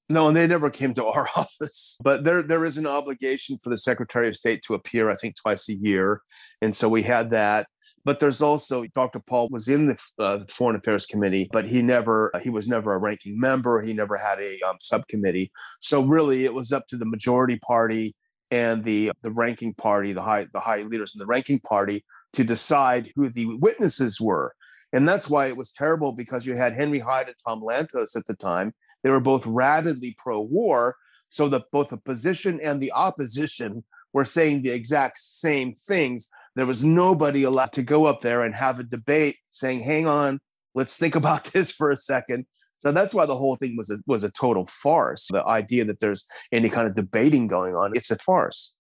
No, 0.08 0.28
and 0.28 0.38
they 0.38 0.48
never 0.48 0.70
came 0.70 0.94
to 0.94 1.06
our 1.06 1.28
office. 1.36 1.98
But 2.04 2.24
there 2.24 2.44
there 2.44 2.66
is 2.66 2.78
an 2.78 2.88
obligation 2.88 3.60
for 3.64 3.70
the 3.70 3.78
Secretary 3.78 4.28
of 4.28 4.36
State 4.36 4.64
to 4.68 4.76
appear, 4.76 5.10
I 5.10 5.16
think, 5.16 5.36
twice 5.36 5.68
a 5.70 5.74
year, 5.74 6.22
and 6.62 6.76
so 6.76 6.88
we 6.90 7.04
had 7.04 7.32
that. 7.32 7.68
But 8.06 8.20
there's 8.20 8.42
also 8.42 8.86
Dr. 8.94 9.20
Paul 9.20 9.50
was 9.50 9.68
in 9.68 9.88
the 9.88 9.98
uh, 10.20 10.40
Foreign 10.50 10.76
Affairs 10.76 11.08
Committee, 11.08 11.50
but 11.52 11.68
he 11.68 11.82
never 11.82 12.32
he 12.42 12.52
was 12.52 12.68
never 12.68 12.94
a 12.94 13.00
ranking 13.00 13.40
member. 13.40 13.82
He 13.82 13.94
never 13.94 14.16
had 14.16 14.40
a 14.40 14.60
um, 14.62 14.78
subcommittee. 14.80 15.52
So 15.82 16.04
really, 16.04 16.46
it 16.46 16.54
was 16.54 16.72
up 16.72 16.88
to 16.90 16.98
the 16.98 17.06
majority 17.06 17.58
party 17.58 18.16
and 18.52 18.84
the 18.84 19.12
the 19.24 19.32
ranking 19.32 19.74
party, 19.74 20.14
the 20.14 20.22
high 20.22 20.46
the 20.54 20.60
high 20.60 20.84
leaders 20.84 21.14
in 21.16 21.20
the 21.20 21.26
ranking 21.26 21.60
party, 21.60 22.06
to 22.34 22.44
decide 22.44 23.12
who 23.16 23.30
the 23.30 23.48
witnesses 23.58 24.22
were. 24.22 24.54
And 24.94 25.08
that's 25.08 25.28
why 25.28 25.48
it 25.48 25.58
was 25.58 25.72
terrible 25.72 26.14
because 26.14 26.46
you 26.46 26.56
had 26.56 26.74
Henry 26.74 27.00
Hyde 27.00 27.28
and 27.28 27.36
Tom 27.46 27.62
Lantos 27.62 28.16
at 28.16 28.26
the 28.28 28.36
time. 28.36 28.74
They 29.04 29.10
were 29.10 29.20
both 29.20 29.46
rabidly 29.46 30.16
pro 30.18 30.42
war. 30.42 30.96
So 31.30 31.50
that 31.50 31.64
both 31.72 31.90
the 31.90 31.98
position 31.98 32.62
and 32.62 32.80
the 32.80 32.94
opposition 32.94 33.84
were 34.14 34.24
saying 34.24 34.62
the 34.62 34.70
exact 34.70 35.18
same 35.18 35.74
things. 35.74 36.30
There 36.56 36.66
was 36.66 36.84
nobody 36.84 37.44
allowed 37.44 37.74
to 37.74 37.84
go 37.84 38.06
up 38.06 38.22
there 38.22 38.44
and 38.44 38.56
have 38.56 38.80
a 38.80 38.84
debate 38.84 39.38
saying, 39.50 39.82
hang 39.82 40.08
on, 40.08 40.40
let's 40.74 40.98
think 40.98 41.16
about 41.22 41.46
this 41.46 41.72
for 41.72 41.92
a 41.92 41.96
second. 41.96 42.46
So 42.78 42.92
that's 42.92 43.14
why 43.14 43.26
the 43.26 43.38
whole 43.38 43.56
thing 43.56 43.76
was 43.78 43.90
a, 43.90 43.98
was 44.06 44.24
a 44.24 44.32
total 44.32 44.68
farce. 44.68 45.28
The 45.32 45.44
idea 45.46 45.86
that 45.86 46.00
there's 46.00 46.26
any 46.52 46.70
kind 46.70 46.88
of 46.88 46.96
debating 46.96 47.48
going 47.48 47.76
on, 47.76 47.96
it's 47.96 48.12
a 48.12 48.18
farce. 48.18 48.74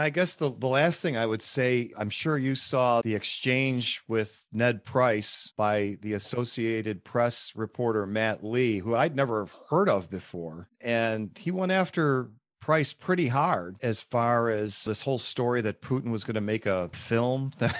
I 0.00 0.10
guess 0.10 0.34
the, 0.34 0.50
the 0.50 0.66
last 0.66 1.00
thing 1.00 1.16
I 1.16 1.26
would 1.26 1.42
say, 1.42 1.92
I'm 1.96 2.10
sure 2.10 2.36
you 2.36 2.56
saw 2.56 3.02
the 3.02 3.14
exchange 3.14 4.02
with 4.08 4.44
Ned 4.52 4.84
Price 4.84 5.52
by 5.56 5.96
the 6.00 6.14
Associated 6.14 7.04
Press 7.04 7.52
reporter 7.54 8.04
Matt 8.04 8.42
Lee, 8.42 8.78
who 8.78 8.96
I'd 8.96 9.14
never 9.14 9.46
heard 9.70 9.88
of 9.88 10.10
before. 10.10 10.68
And 10.80 11.30
he 11.38 11.52
went 11.52 11.70
after 11.70 12.30
Price 12.62 12.92
pretty 12.92 13.26
hard 13.26 13.74
as 13.82 14.00
far 14.00 14.48
as 14.48 14.84
this 14.84 15.02
whole 15.02 15.18
story 15.18 15.62
that 15.62 15.82
Putin 15.82 16.12
was 16.12 16.22
going 16.22 16.36
to 16.36 16.40
make 16.40 16.64
a 16.64 16.88
film 16.94 17.50
that. 17.58 17.74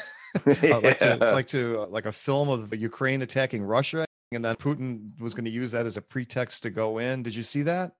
uh, 0.45 0.81
like 0.81 0.99
to 0.99 1.16
like 1.21 1.47
to 1.47 1.83
uh, 1.83 1.87
like 1.87 2.07
a 2.07 2.11
film 2.11 2.49
of 2.49 2.75
Ukraine 2.75 3.23
attacking 3.23 3.62
Russia, 3.62 4.05
and 4.33 4.45
then 4.45 4.57
Putin 4.57 5.11
was 5.21 5.35
going 5.35 5.45
to 5.45 5.53
use 5.53 5.71
that 5.71 5.87
as 5.87 5.97
a 5.97 6.03
pretext 6.03 6.64
to 6.64 6.71
go 6.71 6.99
in. 6.99 7.23
Did 7.23 7.37
you 7.37 7.45
see 7.45 7.62
that? 7.62 7.92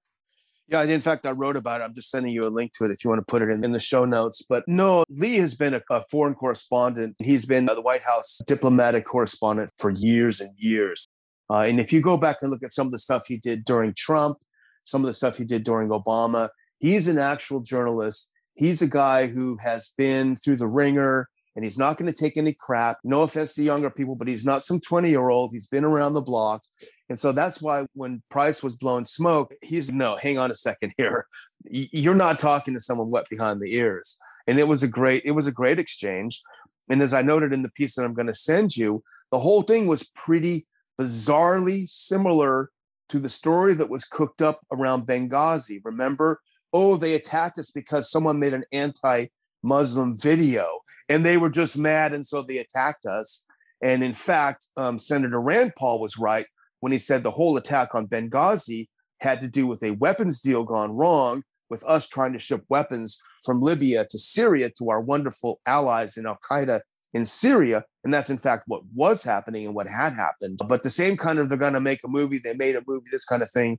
Yeah, 0.66 0.83
in 0.83 1.01
fact, 1.01 1.25
I 1.25 1.31
wrote 1.31 1.55
about 1.55 1.83
it. 1.83 1.85
I'm 1.85 1.95
just 1.95 2.11
sending 2.11 2.33
you 2.33 2.42
a 2.42 2.51
link 2.51 2.73
to 2.79 2.85
it 2.87 2.90
if 2.90 3.05
you 3.05 3.11
want 3.11 3.21
to 3.21 3.31
put 3.31 3.42
it 3.42 3.51
in, 3.51 3.64
in 3.64 3.71
the 3.71 3.79
show 3.79 4.05
notes. 4.05 4.42
But 4.49 4.64
no, 4.66 5.05
Lee 5.09 5.37
has 5.37 5.55
been 5.55 5.75
a, 5.75 5.83
a 5.88 6.03
foreign 6.11 6.35
correspondent. 6.35 7.14
He's 7.21 7.45
been 7.45 7.66
the 7.66 7.81
White 7.81 8.03
House 8.03 8.40
diplomatic 8.49 9.05
correspondent 9.05 9.71
for 9.79 9.90
years 9.90 10.40
and 10.40 10.51
years. 10.57 11.07
Uh, 11.49 11.59
and 11.59 11.79
if 11.79 11.92
you 11.92 12.01
go 12.01 12.16
back 12.16 12.38
and 12.42 12.51
look 12.51 12.64
at 12.64 12.73
some 12.73 12.87
of 12.88 12.92
the 12.92 12.99
stuff 12.99 13.27
he 13.27 13.37
did 13.37 13.64
during 13.64 13.95
Trump, 13.97 14.38
some 14.85 15.03
of 15.03 15.07
the 15.07 15.14
stuff 15.14 15.37
he 15.37 15.45
did 15.45 15.62
during 15.62 15.90
Obama, 15.90 16.49
he's 16.83 17.09
an 17.09 17.16
actual 17.16 17.61
journalist. 17.61 18.29
He's 18.55 18.83
a 18.83 18.88
guy 18.88 19.29
who 19.29 19.57
has 19.62 19.95
been 19.97 20.37
through 20.37 20.57
the 20.57 20.66
wringer 20.66 21.29
and 21.55 21.64
he's 21.64 21.79
not 21.79 21.97
going 21.97 22.12
to 22.12 22.18
take 22.18 22.37
any 22.37 22.55
crap. 22.59 22.99
No 23.05 23.23
offense 23.23 23.53
to 23.55 23.62
younger 23.62 23.88
people, 23.88 24.16
but 24.16 24.29
he's 24.29 24.45
not 24.45 24.64
some 24.64 24.81
20 24.81 25.09
year 25.09 25.29
old. 25.29 25.53
He's 25.53 25.68
been 25.68 25.85
around 25.85 26.14
the 26.14 26.21
block. 26.21 26.62
And 27.09 27.18
so 27.18 27.33
that's 27.33 27.62
why 27.62 27.87
when 27.95 28.23
Price 28.31 28.62
was 28.62 28.77
blowing 28.77 29.05
smoke, 29.05 29.55
he's 29.62 29.90
no, 29.90 30.16
hang 30.16 30.38
on 30.38 30.51
a 30.51 30.57
second 30.57 30.92
here. 30.97 31.27
You're 31.64 32.14
not 32.14 32.38
talking 32.38 32.75
to 32.75 32.81
someone 32.81 33.11
wet 33.11 33.27
behind 33.31 33.61
the 33.61 33.75
ears. 33.75 34.16
And 34.47 34.59
it 34.59 34.66
was 34.66 34.83
a 34.83 34.88
great, 34.88 35.23
it 35.25 35.31
was 35.31 35.47
a 35.47 35.53
great 35.53 35.79
exchange. 35.79 36.42
And 36.90 37.01
as 37.01 37.14
I 37.14 37.23
noted 37.23 37.53
in 37.53 37.62
the 37.62 37.71
piece 37.71 37.95
that 37.95 38.03
I'm 38.03 38.14
going 38.14 38.27
to 38.27 38.35
send 38.35 38.77
you, 38.77 39.03
the 39.31 39.38
whole 39.38 39.62
thing 39.62 39.87
was 39.87 40.11
pretty 40.16 40.66
bizarrely 41.01 41.88
similar 41.88 42.71
to 43.11 43.21
the 43.21 43.31
story 43.31 43.75
that 43.75 43.90
was 43.90 44.05
cooked 44.05 44.42
up 44.42 44.61
around 44.73 45.07
Benghazi. 45.07 45.81
Remember? 45.85 46.40
Oh, 46.73 46.97
they 46.97 47.15
attacked 47.15 47.59
us 47.59 47.71
because 47.71 48.11
someone 48.11 48.39
made 48.39 48.55
an 48.55 48.65
anti 48.73 49.27
Muslim 49.63 50.17
video 50.19 50.67
and 51.09 51.25
they 51.25 51.37
were 51.37 51.51
just 51.51 51.77
mad, 51.77 52.13
and 52.13 52.27
so 52.27 52.43
they 52.43 52.59
attacked 52.59 53.07
us. 53.07 53.45
And 53.83 54.03
in 54.03 54.15
fact, 54.15 54.69
um, 54.77 54.99
Senator 54.99 55.41
Rand 55.41 55.73
Paul 55.77 56.01
was 56.01 56.17
right 56.17 56.47
when 56.81 56.93
he 56.93 56.99
said 56.99 57.23
the 57.23 57.31
whole 57.31 57.57
attack 57.57 57.95
on 57.95 58.07
Benghazi 58.07 58.89
had 59.19 59.41
to 59.41 59.49
do 59.49 59.67
with 59.67 59.83
a 59.83 59.93
weapons 59.93 60.41
deal 60.41 60.65
gone 60.65 60.93
wrong, 60.93 61.43
with 61.69 61.83
us 61.85 62.07
trying 62.07 62.33
to 62.33 62.39
ship 62.39 62.65
weapons 62.69 63.19
from 63.45 63.61
Libya 63.61 64.07
to 64.11 64.19
Syria 64.19 64.71
to 64.79 64.91
our 64.91 65.01
wonderful 65.01 65.61
allies 65.67 66.17
in 66.17 66.27
Al 66.27 66.39
Qaeda 66.49 66.81
in 67.15 67.27
Syria. 67.27 67.85
And 68.05 68.13
that's 68.13 68.31
in 68.31 68.39
fact 68.39 68.65
what 68.67 68.83
was 68.95 69.23
happening 69.23 69.67
and 69.67 69.75
what 69.75 69.89
had 69.89 70.15
happened. 70.15 70.61
But 70.69 70.83
the 70.83 70.91
same 70.91 71.17
kind 71.17 71.39
of 71.39 71.49
they're 71.49 71.59
going 71.59 71.73
to 71.75 71.81
make 71.81 72.01
a 72.05 72.09
movie, 72.09 72.39
they 72.39 72.55
made 72.55 72.77
a 72.77 72.83
movie, 72.87 73.07
this 73.11 73.25
kind 73.25 73.43
of 73.43 73.51
thing. 73.51 73.79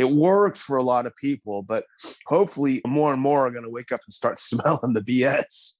It 0.00 0.10
works 0.10 0.60
for 0.60 0.78
a 0.78 0.82
lot 0.82 1.04
of 1.04 1.14
people, 1.14 1.62
but 1.62 1.84
hopefully 2.26 2.80
more 2.86 3.12
and 3.12 3.20
more 3.20 3.46
are 3.46 3.50
going 3.50 3.64
to 3.64 3.70
wake 3.70 3.92
up 3.92 4.00
and 4.06 4.14
start 4.14 4.38
smelling 4.40 4.94
the 4.94 5.02
BS. 5.02 5.72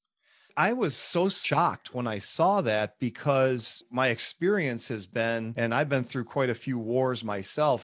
I 0.58 0.74
was 0.74 0.94
so 0.94 1.30
shocked 1.30 1.94
when 1.94 2.06
I 2.06 2.18
saw 2.18 2.60
that 2.60 2.98
because 2.98 3.82
my 3.90 4.08
experience 4.08 4.88
has 4.88 5.06
been, 5.06 5.54
and 5.56 5.74
I've 5.74 5.88
been 5.88 6.04
through 6.04 6.24
quite 6.24 6.50
a 6.50 6.54
few 6.54 6.78
wars 6.78 7.24
myself. 7.24 7.82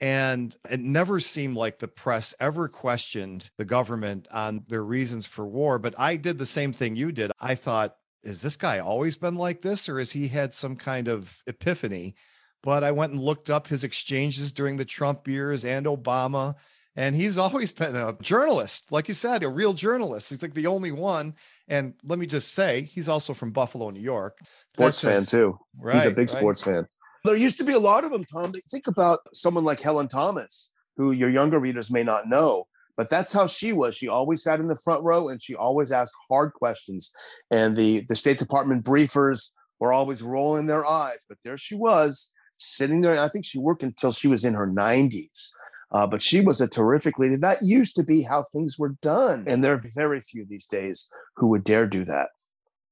And 0.00 0.56
it 0.70 0.78
never 0.78 1.18
seemed 1.18 1.56
like 1.56 1.80
the 1.80 1.88
press 1.88 2.32
ever 2.38 2.68
questioned 2.68 3.50
the 3.58 3.64
government 3.64 4.28
on 4.30 4.64
their 4.68 4.84
reasons 4.84 5.26
for 5.26 5.44
war. 5.44 5.80
But 5.80 5.98
I 5.98 6.14
did 6.14 6.38
the 6.38 6.46
same 6.46 6.72
thing 6.72 6.94
you 6.94 7.10
did. 7.10 7.32
I 7.40 7.56
thought, 7.56 7.96
is 8.22 8.40
this 8.40 8.56
guy 8.56 8.78
always 8.78 9.16
been 9.16 9.34
like 9.34 9.62
this, 9.62 9.88
or 9.88 9.98
has 9.98 10.12
he 10.12 10.28
had 10.28 10.54
some 10.54 10.76
kind 10.76 11.08
of 11.08 11.42
epiphany? 11.48 12.14
But 12.62 12.84
I 12.84 12.92
went 12.92 13.12
and 13.12 13.20
looked 13.20 13.50
up 13.50 13.66
his 13.66 13.84
exchanges 13.84 14.52
during 14.52 14.76
the 14.76 14.84
Trump 14.84 15.26
years 15.26 15.64
and 15.64 15.86
Obama. 15.86 16.54
And 16.94 17.16
he's 17.16 17.38
always 17.38 17.72
been 17.72 17.96
a 17.96 18.16
journalist, 18.22 18.92
like 18.92 19.08
you 19.08 19.14
said, 19.14 19.42
a 19.42 19.48
real 19.48 19.72
journalist. 19.72 20.30
He's 20.30 20.42
like 20.42 20.54
the 20.54 20.66
only 20.66 20.92
one 20.92 21.34
and 21.72 21.94
let 22.04 22.18
me 22.18 22.26
just 22.26 22.52
say, 22.52 22.82
he's 22.82 23.08
also 23.08 23.32
from 23.32 23.50
Buffalo, 23.50 23.88
New 23.88 24.00
York. 24.00 24.38
Sports 24.74 25.00
fan 25.00 25.24
too. 25.24 25.58
Right, 25.78 25.94
he's 25.94 26.04
a 26.04 26.10
big 26.10 26.28
right. 26.28 26.38
sports 26.38 26.62
fan. 26.62 26.86
There 27.24 27.34
used 27.34 27.56
to 27.58 27.64
be 27.64 27.72
a 27.72 27.78
lot 27.78 28.04
of 28.04 28.10
them, 28.10 28.24
Tom. 28.24 28.52
Think 28.70 28.88
about 28.88 29.20
someone 29.32 29.64
like 29.64 29.80
Helen 29.80 30.06
Thomas, 30.06 30.70
who 30.98 31.12
your 31.12 31.30
younger 31.30 31.58
readers 31.58 31.90
may 31.90 32.02
not 32.02 32.28
know, 32.28 32.64
but 32.96 33.08
that's 33.08 33.32
how 33.32 33.46
she 33.46 33.72
was. 33.72 33.96
She 33.96 34.08
always 34.08 34.42
sat 34.42 34.60
in 34.60 34.66
the 34.66 34.76
front 34.76 35.02
row 35.02 35.28
and 35.28 35.40
she 35.40 35.54
always 35.54 35.92
asked 35.92 36.14
hard 36.28 36.52
questions. 36.52 37.10
And 37.50 37.74
the, 37.74 38.04
the 38.06 38.16
State 38.16 38.38
Department 38.38 38.84
briefers 38.84 39.50
were 39.80 39.94
always 39.94 40.20
rolling 40.20 40.66
their 40.66 40.84
eyes, 40.84 41.20
but 41.26 41.38
there 41.42 41.56
she 41.56 41.74
was 41.74 42.32
sitting 42.64 43.00
there. 43.00 43.18
I 43.18 43.28
think 43.28 43.44
she 43.44 43.58
worked 43.58 43.82
until 43.82 44.12
she 44.12 44.28
was 44.28 44.44
in 44.44 44.54
her 44.54 44.66
90s. 44.66 45.50
Uh, 45.92 46.06
but 46.06 46.22
she 46.22 46.40
was 46.40 46.60
a 46.60 46.68
terrific 46.68 47.18
leader. 47.18 47.36
That 47.36 47.62
used 47.62 47.94
to 47.96 48.02
be 48.02 48.22
how 48.22 48.44
things 48.44 48.78
were 48.78 48.96
done. 49.02 49.44
And 49.46 49.62
there 49.62 49.74
are 49.74 49.82
very 49.94 50.22
few 50.22 50.46
these 50.46 50.66
days 50.66 51.08
who 51.36 51.48
would 51.48 51.64
dare 51.64 51.86
do 51.86 52.04
that. 52.06 52.30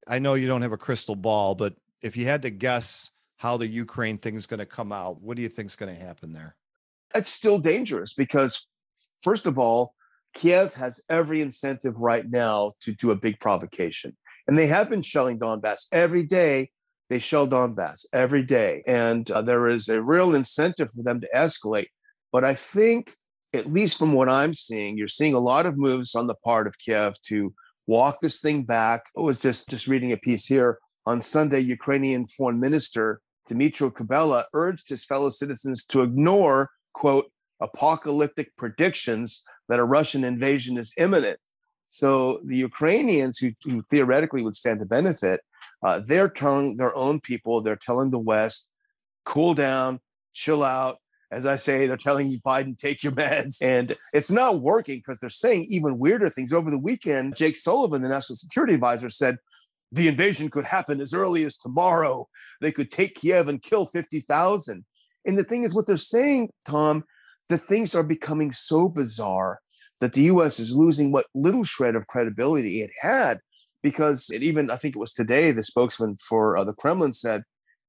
I 0.07 0.19
know 0.19 0.35
you 0.35 0.47
don't 0.47 0.63
have 0.63 0.73
a 0.73 0.79
crystal 0.79 1.17
ball, 1.17 1.55
but 1.55 1.75
if 2.03 2.17
you 2.17 2.27
had 2.27 2.43
to 2.43 2.51
guess 2.51 3.11
how 3.37 3.57
the 3.57 3.67
Ukraine 3.67 4.19
thing 4.19 4.35
is 4.35 4.47
going 4.47 4.59
to 4.59 4.67
come 4.67 4.93
out, 4.93 5.23
what 5.23 5.37
do 5.37 5.43
you 5.43 5.49
think 5.49 5.71
is 5.71 5.77
going 5.77 5.95
to 5.95 5.99
happen 5.99 6.33
there? 6.33 6.57
It's 7.15 7.31
still 7.31 7.59
dangerous 7.59 8.13
because, 8.13 8.67
first 9.23 9.47
of 9.47 9.59
all, 9.59 9.95
Kiev 10.35 10.75
has 10.75 11.01
every 11.09 11.41
incentive 11.41 11.97
right 11.97 12.29
now 12.29 12.75
to 12.81 12.93
do 12.93 13.11
a 13.11 13.17
big 13.17 13.41
provocation. 13.41 14.17
And 14.47 14.57
they 14.57 14.67
have 14.67 14.91
been 14.91 15.03
shelling 15.03 15.39
Donbass 15.39 15.87
every 15.91 16.23
day. 16.23 16.71
They 17.11 17.19
shell 17.19 17.49
Donbass 17.49 18.07
every 18.13 18.45
day. 18.45 18.83
And 18.87 19.29
uh, 19.31 19.43
there 19.43 19.69
is 19.69 19.89
a 19.89 20.01
real 20.01 20.35
incentive 20.35 20.91
for 20.93 21.03
them 21.03 21.21
to 21.21 21.29
escalate. 21.37 21.89
But 22.33 22.45
I 22.45 22.55
think, 22.55 23.15
at 23.53 23.71
least 23.71 23.99
from 23.99 24.13
what 24.13 24.29
I'm 24.29 24.55
seeing, 24.55 24.97
you're 24.97 25.09
seeing 25.09 25.35
a 25.35 25.41
lot 25.41 25.67
of 25.67 25.77
moves 25.77 26.15
on 26.15 26.29
the 26.29 26.37
part 26.37 26.69
of 26.69 26.79
Kiev 26.79 27.15
to 27.27 27.53
walk 27.89 28.21
this 28.21 28.41
thing 28.41 28.63
back. 28.63 29.03
I 29.19 29.23
was 29.23 29.41
just, 29.41 29.69
just 29.69 29.89
reading 29.89 30.13
a 30.13 30.17
piece 30.17 30.47
here 30.47 30.79
on 31.05 31.21
Sunday. 31.21 31.59
Ukrainian 31.59 32.27
Foreign 32.27 32.61
Minister 32.61 33.21
Dmytro 33.51 33.91
Kuleba 33.91 34.45
urged 34.55 34.89
his 34.89 35.05
fellow 35.05 35.31
citizens 35.31 35.85
to 35.87 36.03
ignore, 36.03 36.71
quote, 36.95 37.27
apocalyptic 37.61 38.57
predictions 38.57 39.43
that 39.69 39.81
a 39.81 39.85
Russian 39.85 40.23
invasion 40.23 40.79
is 40.79 40.95
imminent. 40.97 41.41
So 41.89 42.41
the 42.45 42.57
Ukrainians, 42.57 43.39
who, 43.39 43.51
who 43.65 43.83
theoretically 43.91 44.43
would 44.43 44.55
stand 44.55 44.79
to 44.79 44.87
benefit, 44.87 45.41
uh, 45.83 46.01
they're 46.05 46.29
telling 46.29 46.77
their 46.77 46.95
own 46.97 47.21
people, 47.21 47.63
they're 47.63 47.77
telling 47.77 48.11
the 48.11 48.19
West, 48.19 48.69
cool 49.25 49.55
down, 49.55 50.01
chill 50.35 50.63
out, 50.63 50.99
as 51.31 51.47
I 51.47 51.57
say, 51.57 51.87
they're 51.87 51.97
telling 51.97 52.29
you, 52.29 52.41
Biden, 52.41 52.77
take 52.77 53.03
your 53.03 53.13
meds. 53.13 53.59
And 53.63 53.97
it's 54.13 54.31
not 54.31 54.61
working 54.61 54.99
because 54.99 55.19
they're 55.21 55.31
saying 55.31 55.67
even 55.69 55.99
weirder 55.99 56.31
things. 56.31 56.53
Over 56.53 56.71
the 56.71 56.79
weekend, 56.79 57.37
Jake 57.37 57.57
Sullivan, 57.57 58.03
the 58.03 58.09
national 58.09 58.37
security 58.37 58.75
advisor, 58.75 59.11
said 59.11 59.37
the 59.93 60.09
invasion 60.09 60.51
could 60.51 60.65
happen 60.65 61.01
as 61.01 61.15
early 61.15 61.45
as 61.45 61.57
tomorrow. 61.57 62.29
They 62.61 62.73
could 62.73 62.91
take 62.91 63.15
Kiev 63.15 63.49
and 63.49 63.63
kill 63.63 63.87
50,000. 63.87 64.85
And 65.27 65.39
the 65.39 65.45
thing 65.45 65.65
is, 65.65 65.75
what 65.75 65.87
they're 65.87 65.97
saying, 65.97 66.51
Tom, 66.65 67.05
the 67.49 67.59
things 67.59 67.95
are 67.95 68.03
becoming 68.03 68.53
so 68.53 68.89
bizarre 68.89 69.61
that 70.01 70.13
the 70.15 70.23
U.S. 70.23 70.59
is 70.59 70.75
losing 70.75 71.13
what 71.13 71.27
little 71.35 71.65
shred 71.65 71.95
of 71.95 72.07
credibility 72.07 72.83
it 72.83 72.91
had. 72.99 73.39
Because 73.83 74.29
it 74.31 74.43
even, 74.43 74.71
I 74.71 74.77
think 74.77 74.95
it 74.95 74.99
was 74.99 75.13
today, 75.13 75.53
the 75.53 75.63
spokesman 75.63 76.17
for 76.17 76.57
uh, 76.57 76.65
the 76.65 76.75
Kremlin 76.75 77.13
said, 77.13 77.43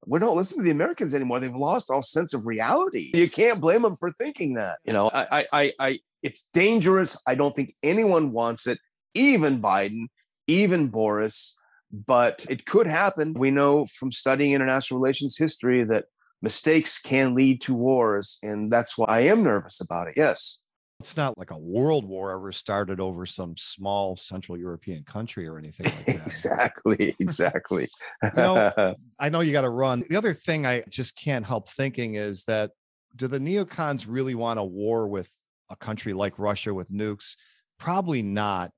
we 0.08 0.20
don't 0.20 0.38
listen 0.38 0.58
to 0.58 0.64
the 0.64 0.72
Americans 0.72 1.14
anymore. 1.14 1.40
They've 1.40 1.54
lost 1.54 1.90
all 1.90 2.02
sense 2.02 2.34
of 2.34 2.48
reality. 2.48 3.12
You 3.14 3.30
can't 3.30 3.62
blame 3.62 3.84
them 3.84 3.98
for 3.98 4.12
thinking 4.14 4.56
that. 4.56 4.80
You 4.84 4.94
know, 4.94 5.10
I, 5.14 5.46
I, 5.52 5.74
I, 5.80 6.00
it's 6.24 6.50
dangerous. 6.54 7.22
I 7.28 7.36
don't 7.36 7.56
think 7.56 7.76
anyone 7.84 8.32
wants 8.32 8.68
it, 8.68 8.80
even 9.14 9.62
Biden, 9.62 10.08
even 10.48 10.88
Boris, 10.88 11.56
but 11.92 12.46
it 12.50 12.66
could 12.66 12.88
happen. 12.88 13.34
We 13.34 13.52
know 13.52 13.86
from 14.00 14.12
studying 14.12 14.54
international 14.54 15.00
relations 15.00 15.38
history 15.38 15.84
that 15.84 16.06
mistakes 16.42 17.00
can 17.00 17.36
lead 17.36 17.62
to 17.64 17.76
wars. 17.76 18.40
And 18.42 18.72
that's 18.72 18.98
why 18.98 19.06
I 19.08 19.20
am 19.22 19.44
nervous 19.44 19.82
about 19.82 20.08
it. 20.08 20.16
Yes. 20.18 20.58
It's 21.02 21.18
not 21.18 21.36
like 21.38 21.50
a 21.50 21.58
world 21.58 22.06
war 22.06 22.32
ever 22.32 22.52
started 22.52 23.00
over 23.00 23.26
some 23.26 23.58
small 23.58 24.16
Central 24.16 24.56
European 24.56 25.04
country 25.04 25.48
or 25.48 25.58
anything 25.58 25.88
like 25.88 26.06
that. 26.06 26.16
exactly. 26.16 27.16
Exactly. 27.20 27.88
you 28.24 28.30
know, 28.36 28.96
I 29.20 29.30
know 29.30 29.40
you 29.40 29.52
got 29.52 29.62
to 29.62 29.70
run. 29.70 30.04
The 30.10 30.16
other 30.16 30.34
thing 30.34 30.66
I 30.66 30.84
just 30.90 31.16
can't 31.16 31.46
help 31.46 31.70
thinking 31.70 32.16
is 32.16 32.44
that 32.44 32.72
do 33.16 33.28
the 33.28 33.40
neocons 33.40 34.06
really 34.08 34.36
want 34.36 34.60
a 34.60 34.64
war 34.64 35.08
with 35.08 35.30
a 35.72 35.76
country 35.76 36.14
like 36.14 36.38
Russia 36.38 36.74
with 36.74 36.92
nukes? 36.92 37.36
Probably 37.80 38.22
not. 38.22 38.72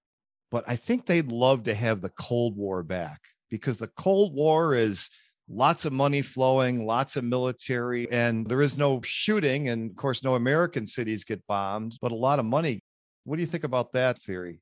But 0.49 0.63
I 0.67 0.77
think 0.77 1.05
they'd 1.05 1.31
love 1.31 1.63
to 1.63 1.73
have 1.73 2.01
the 2.01 2.11
Cold 2.11 2.55
War 2.55 2.83
back 2.83 3.19
because 3.49 3.77
the 3.77 3.87
Cold 3.97 4.33
War 4.33 4.75
is 4.75 5.09
lots 5.49 5.85
of 5.85 5.93
money 5.93 6.21
flowing, 6.21 6.85
lots 6.85 7.15
of 7.15 7.23
military, 7.23 8.09
and 8.11 8.47
there 8.47 8.61
is 8.61 8.77
no 8.77 9.01
shooting. 9.03 9.69
And 9.69 9.91
of 9.91 9.97
course, 9.97 10.23
no 10.23 10.35
American 10.35 10.85
cities 10.85 11.23
get 11.23 11.45
bombed, 11.47 11.97
but 12.01 12.11
a 12.11 12.15
lot 12.15 12.39
of 12.39 12.45
money. 12.45 12.81
What 13.25 13.37
do 13.37 13.41
you 13.41 13.47
think 13.47 13.63
about 13.63 13.93
that 13.93 14.21
theory? 14.21 14.59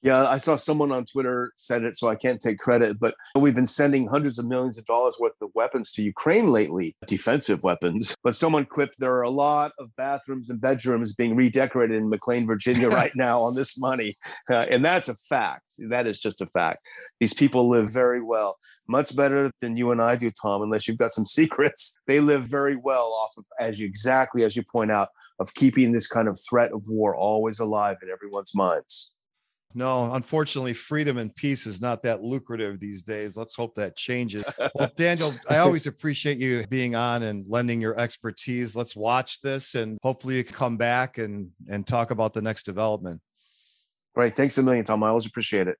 Yeah, 0.00 0.28
I 0.28 0.38
saw 0.38 0.54
someone 0.54 0.92
on 0.92 1.06
Twitter 1.06 1.52
said 1.56 1.82
it, 1.82 1.96
so 1.96 2.08
I 2.08 2.14
can't 2.14 2.40
take 2.40 2.58
credit, 2.58 3.00
but 3.00 3.16
we've 3.34 3.54
been 3.54 3.66
sending 3.66 4.06
hundreds 4.06 4.38
of 4.38 4.46
millions 4.46 4.78
of 4.78 4.84
dollars 4.84 5.16
worth 5.18 5.32
of 5.42 5.50
weapons 5.56 5.90
to 5.92 6.02
Ukraine 6.02 6.46
lately, 6.46 6.94
defensive 7.08 7.64
weapons. 7.64 8.14
But 8.22 8.36
someone 8.36 8.64
clipped 8.64 9.00
there 9.00 9.14
are 9.14 9.22
a 9.22 9.30
lot 9.30 9.72
of 9.80 9.88
bathrooms 9.96 10.50
and 10.50 10.60
bedrooms 10.60 11.14
being 11.14 11.34
redecorated 11.34 11.96
in 11.96 12.08
McLean, 12.08 12.46
Virginia 12.46 12.88
right 12.90 13.12
now 13.16 13.42
on 13.42 13.56
this 13.56 13.76
money. 13.76 14.16
Uh, 14.48 14.66
and 14.70 14.84
that's 14.84 15.08
a 15.08 15.16
fact. 15.28 15.74
That 15.88 16.06
is 16.06 16.20
just 16.20 16.40
a 16.42 16.46
fact. 16.46 16.78
These 17.18 17.34
people 17.34 17.68
live 17.68 17.90
very 17.90 18.22
well. 18.22 18.56
Much 18.88 19.14
better 19.14 19.50
than 19.60 19.76
you 19.76 19.90
and 19.90 20.00
I 20.00 20.16
do, 20.16 20.30
Tom, 20.30 20.62
unless 20.62 20.88
you've 20.88 20.98
got 20.98 21.12
some 21.12 21.26
secrets. 21.38 21.98
They 22.06 22.20
live 22.20 22.44
very 22.44 22.76
well 22.76 23.12
off 23.12 23.32
of, 23.36 23.44
as 23.60 23.78
you 23.78 23.86
exactly 23.86 24.44
as 24.44 24.56
you 24.56 24.62
point 24.70 24.90
out, 24.90 25.08
of 25.38 25.54
keeping 25.54 25.92
this 25.92 26.08
kind 26.08 26.26
of 26.26 26.38
threat 26.48 26.72
of 26.72 26.84
war 26.88 27.14
always 27.14 27.60
alive 27.60 27.98
in 28.02 28.10
everyone's 28.10 28.54
minds. 28.54 29.12
No, 29.74 30.12
unfortunately, 30.14 30.72
freedom 30.72 31.18
and 31.18 31.34
peace 31.34 31.66
is 31.66 31.80
not 31.80 32.02
that 32.02 32.22
lucrative 32.22 32.80
these 32.80 33.02
days. 33.02 33.36
Let's 33.36 33.54
hope 33.54 33.74
that 33.74 33.96
changes. 33.96 34.44
Well, 34.74 34.90
Daniel, 34.96 35.32
I 35.50 35.58
always 35.58 35.86
appreciate 35.86 36.38
you 36.38 36.66
being 36.68 36.94
on 36.94 37.22
and 37.22 37.46
lending 37.46 37.80
your 37.80 37.98
expertise. 38.00 38.74
Let's 38.74 38.96
watch 38.96 39.42
this 39.42 39.74
and 39.74 39.98
hopefully 40.02 40.36
you 40.36 40.44
can 40.44 40.54
come 40.54 40.76
back 40.78 41.18
and 41.18 41.50
and 41.68 41.86
talk 41.86 42.10
about 42.10 42.32
the 42.32 42.40
next 42.42 42.64
development. 42.64 43.20
Great. 44.14 44.34
Thanks 44.34 44.56
a 44.56 44.62
million, 44.62 44.84
Tom. 44.84 45.02
I 45.04 45.08
always 45.08 45.26
appreciate 45.26 45.68
it. 45.68 45.76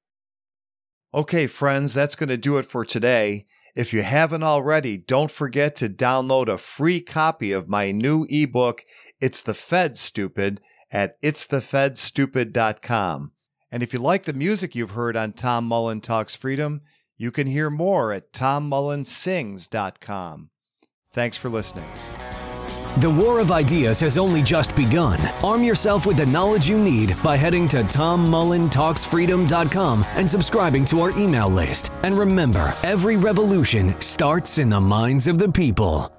Okay, 1.15 1.47
friends, 1.47 1.95
that's 1.95 2.15
going 2.15 2.29
to 2.29 2.37
do 2.37 2.59
it 2.59 2.67
for 2.67 2.85
today. 2.85 3.47
If 3.75 3.95
you 3.95 4.03
haven't 4.03 4.43
already, 4.43 4.99
don't 4.99 5.31
forget 5.31 5.77
to 5.77 5.89
download 5.89 6.49
a 6.49 6.59
free 6.59 7.01
copy 7.01 7.53
of 7.53 7.69
my 7.69 7.93
new 7.93 8.27
ebook, 8.29 8.85
It's 9.21 9.41
the 9.43 9.55
Fed 9.55 9.97
Stupid, 9.97 10.61
at 10.91 11.23
itsthefedstupid.com. 11.23 13.33
And 13.71 13.83
if 13.83 13.93
you 13.93 13.99
like 14.01 14.25
the 14.25 14.33
music 14.33 14.75
you've 14.75 14.93
heard 14.93 15.15
on 15.17 15.33
Tom 15.33 15.67
Mullen 15.67 16.01
Talks 16.01 16.35
Freedom, 16.35 16.81
you 17.17 17.31
can 17.31 17.47
hear 17.47 17.71
more 17.71 18.13
at 18.13 18.33
tommullensings.com. 18.33 20.51
Thanks 21.13 21.37
for 21.37 21.49
listening. 21.49 21.89
The 22.97 23.11
War 23.11 23.39
of 23.39 23.53
Ideas 23.53 24.01
has 24.01 24.19
only 24.19 24.43
just 24.43 24.75
begun. 24.75 25.21
Arm 25.45 25.63
yourself 25.63 26.07
with 26.07 26.17
the 26.17 26.27
knowledge 26.27 26.69
you 26.69 26.77
need 26.77 27.15
by 27.23 27.37
heading 27.37 27.69
to 27.69 27.85
tommullentalksfreedom.com 27.85 30.05
and 30.17 30.29
subscribing 30.29 30.85
to 30.87 31.03
our 31.03 31.17
email 31.17 31.49
list. 31.49 31.93
And 32.03 32.19
remember, 32.19 32.75
every 32.83 33.17
revolution 33.17 33.95
starts 34.01 34.59
in 34.59 34.69
the 34.69 34.81
minds 34.81 35.29
of 35.29 35.39
the 35.39 35.49
people. 35.49 36.11